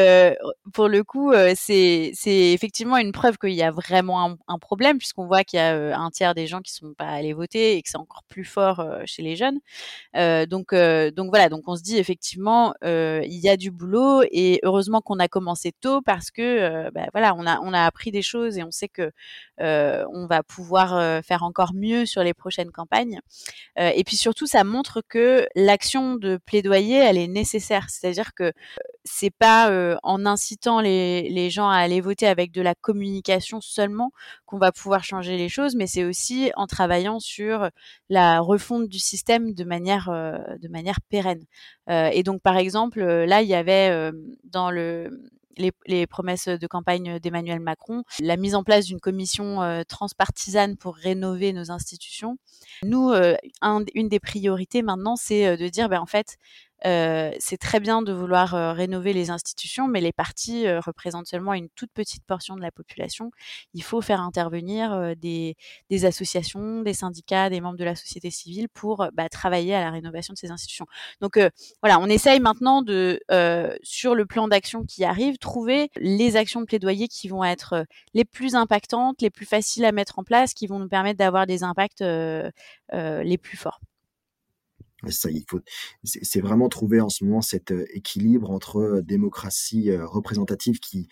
pour 0.73 0.87
le 0.87 1.03
coup, 1.03 1.31
c'est 1.55 2.11
c'est 2.15 2.51
effectivement 2.51 2.97
une 2.97 3.11
preuve 3.11 3.37
qu'il 3.37 3.53
y 3.53 3.61
a 3.61 3.69
vraiment 3.69 4.25
un, 4.25 4.37
un 4.47 4.57
problème 4.57 4.97
puisqu'on 4.97 5.27
voit 5.27 5.43
qu'il 5.43 5.59
y 5.59 5.61
a 5.61 5.95
un 5.95 6.09
tiers 6.09 6.33
des 6.33 6.47
gens 6.47 6.61
qui 6.61 6.73
sont 6.73 6.93
pas 6.97 7.09
allés 7.09 7.33
voter 7.33 7.77
et 7.77 7.83
que 7.83 7.89
c'est 7.89 7.97
encore 7.97 8.23
plus 8.27 8.45
fort 8.45 8.83
chez 9.05 9.21
les 9.21 9.35
jeunes. 9.35 9.59
donc 10.47 10.73
donc 10.73 11.29
voilà, 11.29 11.49
donc 11.49 11.63
on 11.67 11.75
se 11.75 11.83
dit 11.83 11.97
effectivement 11.97 12.73
il 12.83 13.39
y 13.39 13.49
a 13.49 13.57
du 13.57 13.69
boulot 13.69 14.08
et 14.31 14.59
heureusement 14.63 15.01
qu'on 15.01 15.19
a 15.19 15.27
commencé 15.27 15.71
tôt 15.71 16.01
parce 16.01 16.31
que 16.31 16.41
euh, 16.41 16.91
bah, 16.93 17.07
voilà, 17.13 17.33
on 17.35 17.45
a 17.45 17.59
on 17.61 17.73
a 17.73 17.85
appris 17.85 18.11
des 18.11 18.21
choses 18.21 18.57
et 18.57 18.63
on 18.63 18.71
sait 18.71 18.87
que 18.87 19.11
euh, 19.61 20.05
on 20.13 20.27
va 20.27 20.43
pouvoir 20.43 20.95
euh, 20.95 21.21
faire 21.21 21.43
encore 21.43 21.73
mieux 21.73 22.05
sur 22.05 22.23
les 22.23 22.33
prochaines 22.33 22.71
campagnes. 22.71 23.19
et 23.77 24.03
puis 24.03 24.15
surtout, 24.17 24.45
ça 24.45 24.63
montre 24.63 25.01
que 25.07 25.47
l'action 25.55 26.15
de 26.15 26.37
plaidoyer, 26.45 26.97
elle 26.97 27.17
est 27.17 27.27
nécessaire. 27.27 27.89
C'est-à-dire 27.89 28.33
que 28.33 28.51
c'est 29.03 29.31
pas 29.31 29.71
en 30.03 30.25
incitant 30.25 30.81
les, 30.81 31.29
les 31.29 31.49
gens 31.49 31.69
à 31.69 31.77
aller 31.77 32.01
voter 32.01 32.27
avec 32.27 32.51
de 32.51 32.61
la 32.61 32.75
communication 32.75 33.61
seulement 33.61 34.11
qu'on 34.45 34.57
va 34.57 34.71
pouvoir 34.71 35.03
changer 35.03 35.37
les 35.37 35.49
choses, 35.49 35.75
mais 35.75 35.87
c'est 35.87 36.03
aussi 36.03 36.51
en 36.55 36.67
travaillant 36.67 37.19
sur 37.19 37.69
la 38.09 38.39
refonte 38.39 38.87
du 38.87 38.99
système 38.99 39.53
de 39.53 39.63
manière 39.63 40.09
de 40.09 40.67
manière 40.67 40.99
pérenne. 41.09 41.43
Et 41.89 42.23
donc 42.23 42.41
par 42.41 42.57
exemple, 42.57 43.01
là 43.01 43.41
il 43.41 43.47
y 43.47 43.55
avait 43.55 44.11
dans 44.43 44.71
le 44.71 45.09
les, 45.85 46.07
promesses 46.07 46.47
de 46.47 46.67
campagne 46.67 47.19
d'Emmanuel 47.19 47.59
Macron, 47.59 48.03
la 48.19 48.37
mise 48.37 48.55
en 48.55 48.63
place 48.63 48.85
d'une 48.85 48.99
commission 48.99 49.61
euh, 49.61 49.83
transpartisane 49.87 50.77
pour 50.77 50.95
rénover 50.95 51.53
nos 51.53 51.71
institutions. 51.71 52.37
Nous, 52.83 53.11
euh, 53.11 53.35
une 53.93 54.09
des 54.09 54.19
priorités 54.19 54.81
maintenant, 54.81 55.15
c'est 55.15 55.47
euh, 55.47 55.57
de 55.57 55.67
dire, 55.67 55.89
ben, 55.89 55.99
en 55.99 56.05
fait, 56.05 56.37
euh, 56.85 57.31
c'est 57.39 57.57
très 57.57 57.79
bien 57.79 58.01
de 58.01 58.13
vouloir 58.13 58.55
euh, 58.55 58.71
rénover 58.71 59.13
les 59.13 59.29
institutions, 59.29 59.87
mais 59.87 60.01
les 60.01 60.13
partis 60.13 60.65
euh, 60.65 60.79
représentent 60.79 61.27
seulement 61.27 61.53
une 61.53 61.69
toute 61.69 61.91
petite 61.91 62.23
portion 62.25 62.55
de 62.55 62.61
la 62.61 62.71
population. 62.71 63.31
Il 63.73 63.83
faut 63.83 64.01
faire 64.01 64.21
intervenir 64.21 65.15
des, 65.17 65.55
associations, 66.03 66.81
des 66.81 66.93
syndicats, 66.93 67.49
des 67.49 67.61
membres 67.61 67.77
de 67.77 67.83
la 67.83 67.95
société 67.95 68.31
civile 68.31 68.69
pour 68.69 69.07
bah, 69.13 69.29
travailler 69.29 69.75
à 69.75 69.83
la 69.83 69.91
rénovation 69.91 70.33
de 70.33 70.37
ces 70.37 70.51
institutions. 70.51 70.85
Donc 71.21 71.39
voilà, 71.81 71.99
on 71.99 72.07
essaye 72.07 72.39
maintenant 72.39 72.81
de, 72.81 73.19
sur 73.83 74.15
le 74.15 74.25
plan 74.25 74.47
d'action 74.47 74.83
qui 74.83 75.03
arrive, 75.03 75.37
trouver 75.37 75.89
les 75.97 76.35
actions 76.35 76.61
de 76.61 76.65
plaidoyer 76.65 77.07
qui 77.07 77.27
vont 77.27 77.43
être 77.43 77.85
les 78.13 78.25
plus 78.25 78.55
impactantes, 78.55 79.21
les 79.21 79.29
plus 79.29 79.45
faciles 79.45 79.85
à 79.85 79.91
mettre 79.91 80.19
en 80.19 80.23
place, 80.23 80.53
qui 80.53 80.67
vont 80.67 80.79
nous 80.79 80.89
permettre 80.89 81.17
d'avoir 81.17 81.45
des 81.47 81.63
impacts 81.63 82.01
les 82.01 83.37
plus 83.37 83.57
forts. 83.57 83.79
Ça, 85.07 85.29
il 85.29 85.43
faut, 85.47 85.59
c'est 86.03 86.41
vraiment 86.41 86.67
trouver 86.69 86.99
en 86.99 87.09
ce 87.09 87.23
moment 87.23 87.41
cet 87.41 87.71
euh, 87.71 87.85
équilibre 87.93 88.51
entre 88.51 88.79
euh, 88.79 89.01
démocratie 89.01 89.91
euh, 89.91 90.05
représentative 90.05 90.79
qui, 90.79 91.07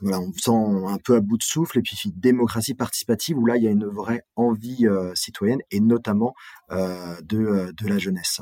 voilà, 0.00 0.20
on 0.20 0.32
sent 0.32 0.86
un 0.86 0.98
peu 0.98 1.16
à 1.16 1.20
bout 1.20 1.38
de 1.38 1.42
souffle, 1.42 1.78
et 1.78 1.82
puis 1.82 1.96
démocratie 2.14 2.74
participative 2.74 3.38
où 3.38 3.46
là 3.46 3.56
il 3.56 3.62
y 3.62 3.68
a 3.68 3.70
une 3.70 3.86
vraie 3.86 4.24
envie 4.34 4.86
citoyenne 5.14 5.60
et 5.70 5.80
notamment 5.80 6.32
de, 6.70 7.70
de 7.70 7.86
la 7.86 7.98
jeunesse. 7.98 8.40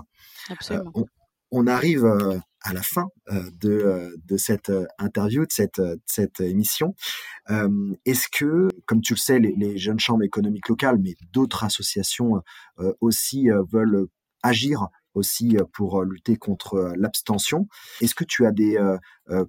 Absolument. 0.48 0.92
On, 0.94 1.04
on, 1.50 1.66
arrive 1.66 2.06
à 2.66 2.72
la 2.72 2.83
fin 2.83 3.07
de, 3.31 4.16
de 4.26 4.37
cette 4.37 4.72
interview, 4.98 5.44
de 5.44 6.00
cette, 6.05 6.40
émission. 6.40 6.94
Est-ce 7.48 8.26
que, 8.31 8.68
comme 8.87 9.00
tu 9.00 9.14
le 9.14 9.18
sais, 9.18 9.38
les 9.38 9.79
jeunes 9.79 10.00
chambres 10.00 10.24
économiques 10.24 10.68
locales, 10.68 10.98
mais 10.98 11.14
d'autres 11.33 11.64
associations 11.64 12.42
aussi 13.00 13.48
veulent 13.70 14.09
agir 14.42 14.88
aussi 15.16 15.57
pour 15.72 16.02
lutter 16.02 16.37
contre 16.37 16.92
l'abstention. 16.96 17.68
Est-ce 18.00 18.14
que 18.14 18.24
tu 18.24 18.46
as 18.46 18.52
des 18.52 18.79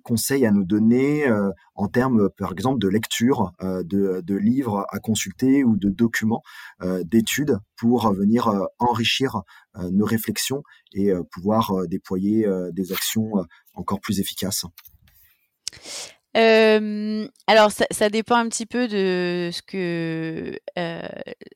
conseils 0.03 0.45
à 0.45 0.51
nous 0.51 0.65
donner 0.65 1.29
en 1.75 1.87
termes, 1.87 2.29
par 2.37 2.51
exemple, 2.51 2.79
de 2.79 2.87
lecture 2.87 3.51
de, 3.61 4.21
de, 4.21 4.35
livres 4.35 4.85
à 4.89 4.99
consulter 4.99 5.63
ou 5.63 5.77
de 5.77 5.89
documents 5.89 6.41
d'études 7.03 7.57
pour 7.75 8.11
venir 8.13 8.51
enrichir 8.79 9.41
nos 9.75 10.05
réflexions 10.05 10.63
et 10.93 11.11
pouvoir 11.31 11.71
déployer 11.87 12.47
des 12.71 12.91
actions 12.91 13.33
encore 13.73 13.99
plus 13.99 14.19
efficaces? 14.19 14.65
Alors 16.37 17.71
ça, 17.71 17.85
ça, 17.89 18.09
dépend 18.09 18.35
un 18.35 18.47
petit 18.47 18.67
peu 18.67 18.87
de 18.87 19.49
ce 19.51 19.61
que, 19.63 20.59
euh, 20.77 21.07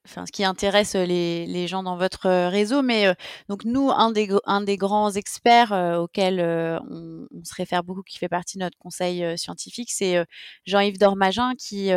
enfin 0.05 0.25
ce 0.25 0.31
qui 0.31 0.43
intéresse 0.43 0.95
les, 0.95 1.45
les, 1.45 1.67
gens 1.67 1.83
dans 1.83 1.97
votre 1.97 2.47
réseau, 2.47 2.81
mais 2.81 3.07
euh, 3.07 3.13
donc 3.47 3.63
nous 3.63 3.91
un 3.91 4.11
des 4.11 4.29
un 4.45 4.61
des 4.61 4.77
grands 4.77 5.11
experts 5.11 5.71
euh, 5.71 5.97
auxquels 5.97 6.39
on, 6.41 7.27
on, 7.31 7.43
se 7.43 7.53
réfère 7.53 7.83
beaucoup, 7.83 8.01
qui 8.01 8.17
fait 8.17 8.29
partie 8.29 8.57
de 8.57 8.63
notre 8.63 8.77
conseil 8.77 9.37
scientifique, 9.37 9.91
c'est 9.91 10.25
Jean-Yves 10.65 10.97
Dormagin 10.97 11.53
qui 11.55 11.91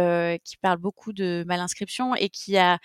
qui 0.44 0.57
parle 0.59 0.79
beaucoup 0.79 1.12
de 1.12 1.44
malinscription 1.47 2.14
et 2.14 2.29
qui 2.29 2.59
a 2.59 2.79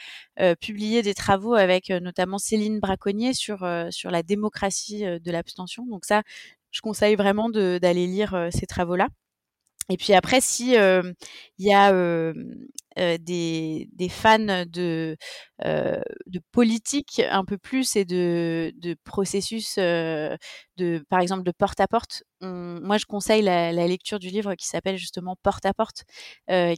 publié 0.62 1.02
des 1.02 1.14
travaux 1.14 1.56
avec 1.56 1.90
notamment 1.90 2.38
Céline 2.38 2.80
Braconnier 2.80 3.34
sur 3.34 3.68
sur 3.92 4.12
la 4.12 4.24
démocratie 4.24 5.04
de 5.04 5.32
l'abstention. 5.32 5.86
Donc 5.88 6.06
ça, 6.06 6.24
je 6.72 6.82
conseille 6.82 7.16
vraiment 7.16 7.50
d'aller 7.50 8.08
lire 8.08 8.50
ces 8.52 8.66
travaux-là. 8.66 9.08
Et 9.90 9.98
puis 9.98 10.14
après, 10.14 10.42
si 10.42 10.76
il 10.76 11.16
y 11.58 11.74
a 11.74 11.92
des, 13.18 13.90
des, 13.94 14.10
fans 14.10 14.66
de, 14.66 15.18
de 15.64 16.40
politique 16.52 17.22
un 17.30 17.46
peu 17.46 17.58
plus 17.58 17.96
et 17.96 18.06
de, 18.06 18.72
de 18.78 18.96
processus, 19.04 19.78
de, 19.78 20.38
par 21.10 21.20
exemple 21.20 21.44
de 21.44 21.52
porte 21.52 21.80
à 21.80 21.88
porte, 21.88 22.24
moi 22.42 22.98
je 22.98 23.06
conseille 23.06 23.42
la, 23.42 23.72
la, 23.72 23.88
lecture 23.88 24.20
du 24.20 24.30
livre 24.30 24.56
qui 24.56 24.68
s'appelle 24.68 24.98
justement 24.98 25.36
Porte 25.42 25.66
à 25.66 25.74
porte, 25.74 26.04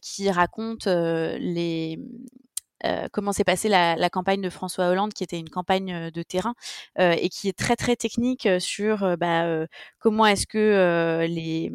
qui 0.01 0.29
raconte 0.31 0.87
les 0.87 1.97
comment 3.11 3.31
s'est 3.31 3.43
passée 3.43 3.69
la, 3.69 3.95
la, 3.95 4.09
campagne 4.09 4.41
de 4.41 4.49
François 4.49 4.87
Hollande, 4.87 5.13
qui 5.13 5.23
était 5.23 5.39
une 5.39 5.49
campagne 5.49 6.09
de 6.09 6.23
terrain 6.23 6.55
euh, 6.99 7.15
et 7.17 7.29
qui 7.29 7.47
est 7.47 7.57
très 7.57 7.75
très 7.75 7.95
technique 7.95 8.47
sur 8.59 9.17
bah, 9.17 9.65
comment 9.99 10.25
est-ce 10.25 10.47
que 10.47 11.25
les 11.27 11.71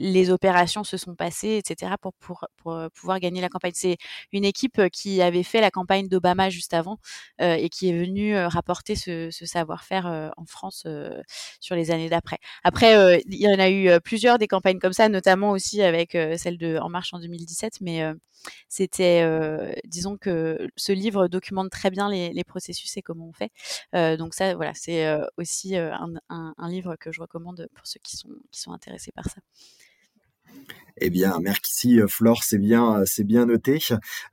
les 0.00 0.30
opérations 0.30 0.82
se 0.82 0.96
sont 0.96 1.14
passées, 1.14 1.60
etc., 1.64 1.92
pour, 2.00 2.14
pour, 2.14 2.46
pour, 2.56 2.72
euh, 2.72 2.88
pouvoir 2.88 3.20
gagner 3.20 3.40
la 3.40 3.48
campagne. 3.50 3.72
C'est 3.74 3.98
une 4.32 4.44
équipe 4.44 4.78
euh, 4.78 4.88
qui 4.88 5.20
avait 5.22 5.42
fait 5.42 5.60
la 5.60 5.70
campagne 5.70 6.08
d'Obama 6.08 6.48
juste 6.50 6.74
avant 6.74 6.98
euh, 7.40 7.54
et 7.54 7.68
qui 7.68 7.90
est 7.90 7.98
venue 7.98 8.34
euh, 8.34 8.48
rapporter 8.48 8.96
ce, 8.96 9.30
ce 9.30 9.46
savoir-faire 9.46 10.06
euh, 10.06 10.28
en 10.36 10.46
France 10.46 10.86
sur 11.60 11.76
les 11.76 11.90
années 11.90 12.08
d'après. 12.08 12.38
Après, 12.64 13.20
il 13.26 13.36
y 13.36 13.48
en 13.48 13.58
a 13.58 13.70
eu 13.70 14.00
plusieurs 14.00 14.38
des 14.38 14.48
campagnes 14.48 14.78
comme 14.78 14.92
ça, 14.92 15.08
notamment 15.08 15.50
aussi 15.50 15.82
avec 15.82 16.16
celle 16.36 16.56
de 16.58 16.78
En 16.78 16.88
Marche 16.88 17.12
en 17.12 17.18
2017, 17.20 17.80
mais 17.82 18.02
c'était, 18.68 19.24
disons 19.84 20.16
que 20.16 20.68
ce 20.76 20.92
livre 20.92 21.28
documente 21.28 21.70
très 21.70 21.90
bien 21.90 22.10
les, 22.10 22.32
les 22.32 22.44
processus 22.44 22.96
et 22.96 23.02
comment 23.02 23.28
on 23.28 23.32
fait. 23.32 24.16
donc 24.16 24.34
ça, 24.34 24.54
voilà, 24.54 24.72
c'est 24.74 25.06
aussi 25.36 25.76
un, 25.76 26.14
un, 26.28 26.54
un 26.56 26.68
livre 26.70 26.96
que 26.96 27.12
je 27.12 27.20
recommande 27.20 27.68
pour 27.74 27.86
ceux 27.86 28.00
qui 28.02 28.16
sont, 28.16 28.30
qui 28.50 28.60
sont 28.60 28.72
intéressés 28.72 29.12
par 29.12 29.26
ça. 29.26 29.40
Eh 31.02 31.08
bien, 31.08 31.38
merci 31.40 31.98
Flore, 32.08 32.44
c'est 32.44 32.58
bien, 32.58 33.02
c'est 33.06 33.24
bien 33.24 33.46
noté. 33.46 33.78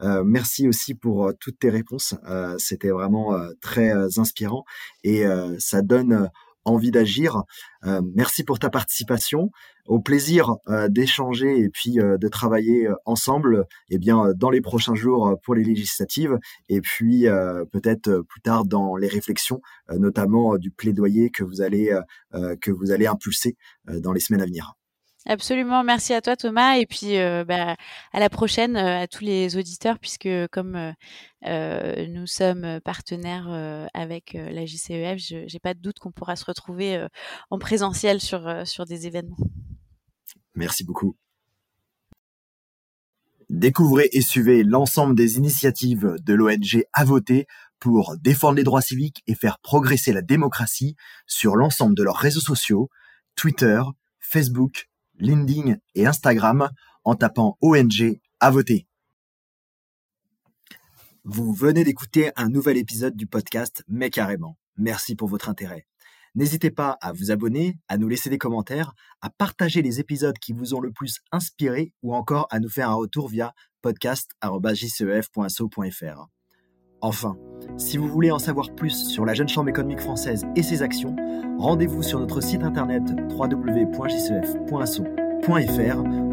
Euh, 0.02 0.24
merci 0.26 0.68
aussi 0.68 0.96
pour 0.96 1.28
euh, 1.28 1.32
toutes 1.40 1.60
tes 1.60 1.70
réponses. 1.70 2.16
Euh, 2.28 2.56
c'était 2.58 2.90
vraiment 2.90 3.36
euh, 3.36 3.54
très 3.62 3.96
euh, 3.96 4.10
inspirant 4.18 4.66
et 5.04 5.24
ça 5.60 5.82
donne 5.82 6.30
envie 6.66 6.92
d'agir. 6.92 7.44
merci 8.16 8.44
pour 8.44 8.60
ta 8.60 8.70
participation. 8.70 9.52
Au 9.86 10.00
plaisir 10.00 10.58
d'échanger 10.90 11.60
et 11.60 11.70
puis 11.70 11.94
de 11.94 12.28
travailler 12.28 12.90
ensemble. 13.06 13.66
Eh 13.90 13.98
bien, 13.98 14.34
dans 14.36 14.50
les 14.50 14.60
prochains 14.60 14.96
jours 14.96 15.40
pour 15.44 15.56
les 15.56 15.64
législatives 15.64 16.38
et 16.68 16.82
puis 16.82 17.26
peut-être 17.72 18.22
plus 18.28 18.42
tard 18.42 18.66
dans 18.66 18.98
les 18.98 19.08
réflexions, 19.08 19.62
notamment 19.90 20.58
du 20.58 20.72
plaidoyer 20.72 21.30
que 21.30 21.46
vous 21.46 21.62
allez 21.62 21.98
que 22.34 22.72
vous 22.72 22.92
allez 22.92 23.08
impulser 23.08 23.56
dans 23.86 24.12
les 24.12 24.20
semaines 24.20 24.42
à 24.42 24.46
venir. 24.46 24.76
Absolument, 25.30 25.84
merci 25.84 26.14
à 26.14 26.22
toi 26.22 26.38
Thomas 26.38 26.78
et 26.78 26.86
puis 26.86 27.18
euh, 27.18 27.44
bah, 27.44 27.76
à 28.14 28.20
la 28.22 28.30
prochaine 28.30 28.78
euh, 28.78 29.02
à 29.02 29.08
tous 29.08 29.26
les 29.26 29.58
auditeurs 29.58 30.00
puisque 30.00 30.30
comme 30.54 30.94
euh, 31.46 32.08
nous 32.08 32.26
sommes 32.28 32.80
partenaires 32.86 33.50
avec 33.94 34.34
la 34.36 34.66
JCEF, 34.66 35.20
je 35.20 35.36
n'ai 35.54 35.60
pas 35.62 35.74
de 35.74 35.82
doute 35.82 36.00
qu'on 36.00 36.14
pourra 36.14 36.38
se 36.38 36.46
retrouver 36.46 37.06
en 37.50 37.60
présentiel 37.60 38.22
sur, 38.22 38.66
sur 38.66 38.86
des 38.86 39.06
événements. 39.06 39.38
Merci 40.56 40.86
beaucoup. 40.86 41.18
Découvrez 43.50 44.10
et 44.14 44.22
suivez 44.22 44.64
l'ensemble 44.64 45.16
des 45.16 45.38
initiatives 45.38 46.16
de 46.22 46.34
l'ONG 46.34 46.86
à 46.94 47.04
voter 47.04 47.48
pour 47.80 48.16
défendre 48.18 48.56
les 48.56 48.64
droits 48.64 48.82
civiques 48.82 49.24
et 49.28 49.36
faire 49.36 49.60
progresser 49.60 50.14
la 50.14 50.22
démocratie 50.22 50.96
sur 51.26 51.58
l'ensemble 51.58 51.96
de 51.96 52.04
leurs 52.04 52.18
réseaux 52.18 52.42
sociaux, 52.42 52.90
Twitter, 53.36 53.82
Facebook, 54.20 54.88
LinkedIn 55.20 55.78
et 55.96 56.06
Instagram 56.06 56.70
en 57.04 57.16
tapant 57.16 57.58
ONG 57.62 58.20
à 58.40 58.52
voter. 58.52 58.88
Vous 61.24 61.54
venez 61.54 61.84
d'écouter 61.84 62.32
un 62.36 62.50
nouvel 62.50 62.78
épisode 62.78 63.16
du 63.16 63.26
podcast 63.28 63.84
Mais 63.88 64.10
carrément. 64.10 64.58
Merci 64.78 65.16
pour 65.16 65.28
votre 65.28 65.50
intérêt. 65.50 65.86
N'hésitez 66.36 66.72
pas 66.72 66.98
à 67.02 67.12
vous 67.14 67.32
abonner, 67.32 67.80
à 67.88 67.98
nous 67.98 68.08
laisser 68.08 68.30
des 68.30 68.38
commentaires, 68.38 68.94
à 69.22 69.30
partager 69.30 69.82
les 69.82 70.00
épisodes 70.00 70.38
qui 70.38 70.54
vous 70.54 70.76
ont 70.76 70.80
le 70.80 70.92
plus 70.92 71.20
inspiré 71.32 71.94
ou 72.04 72.14
encore 72.14 72.46
à 72.52 72.60
nous 72.60 72.70
faire 72.70 72.92
un 72.92 72.96
retour 72.96 73.28
via 73.28 73.56
podcast.jcef.so.fr. 73.82 76.37
Enfin, 77.02 77.38
si 77.78 77.98
vous 77.98 78.08
voulez 78.08 78.32
en 78.32 78.40
savoir 78.40 78.72
plus 78.72 79.10
sur 79.10 79.26
la 79.26 79.34
Jeune 79.34 79.48
Chambre 79.48 79.70
économique 79.70 80.00
française 80.00 80.46
et 80.56 80.64
ses 80.64 80.82
actions, 80.82 81.16
rendez-vous 81.60 82.02
sur 82.02 82.20
notre 82.20 82.42
site 82.42 82.64
internet 82.64 83.04
www.jcef.so.fr 83.30 84.04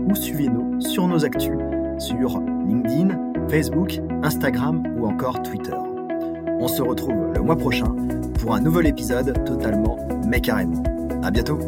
ou 0.08 0.14
suivez-nous 0.14 0.80
sur 0.80 1.06
nos 1.06 1.24
actus 1.24 1.58
sur 1.98 2.40
LinkedIn, 2.66 3.32
Facebook, 3.48 4.00
Instagram 4.22 4.82
ou 4.98 5.06
encore 5.06 5.42
Twitter. 5.42 5.76
On 6.60 6.68
se 6.68 6.82
retrouve 6.82 7.32
le 7.34 7.40
mois 7.42 7.56
prochain 7.56 7.94
pour 8.40 8.54
un 8.54 8.60
nouvel 8.60 8.86
épisode 8.86 9.44
totalement 9.44 9.98
mais 10.26 10.40
carrément. 10.40 10.82
À 11.22 11.30
bientôt! 11.30 11.58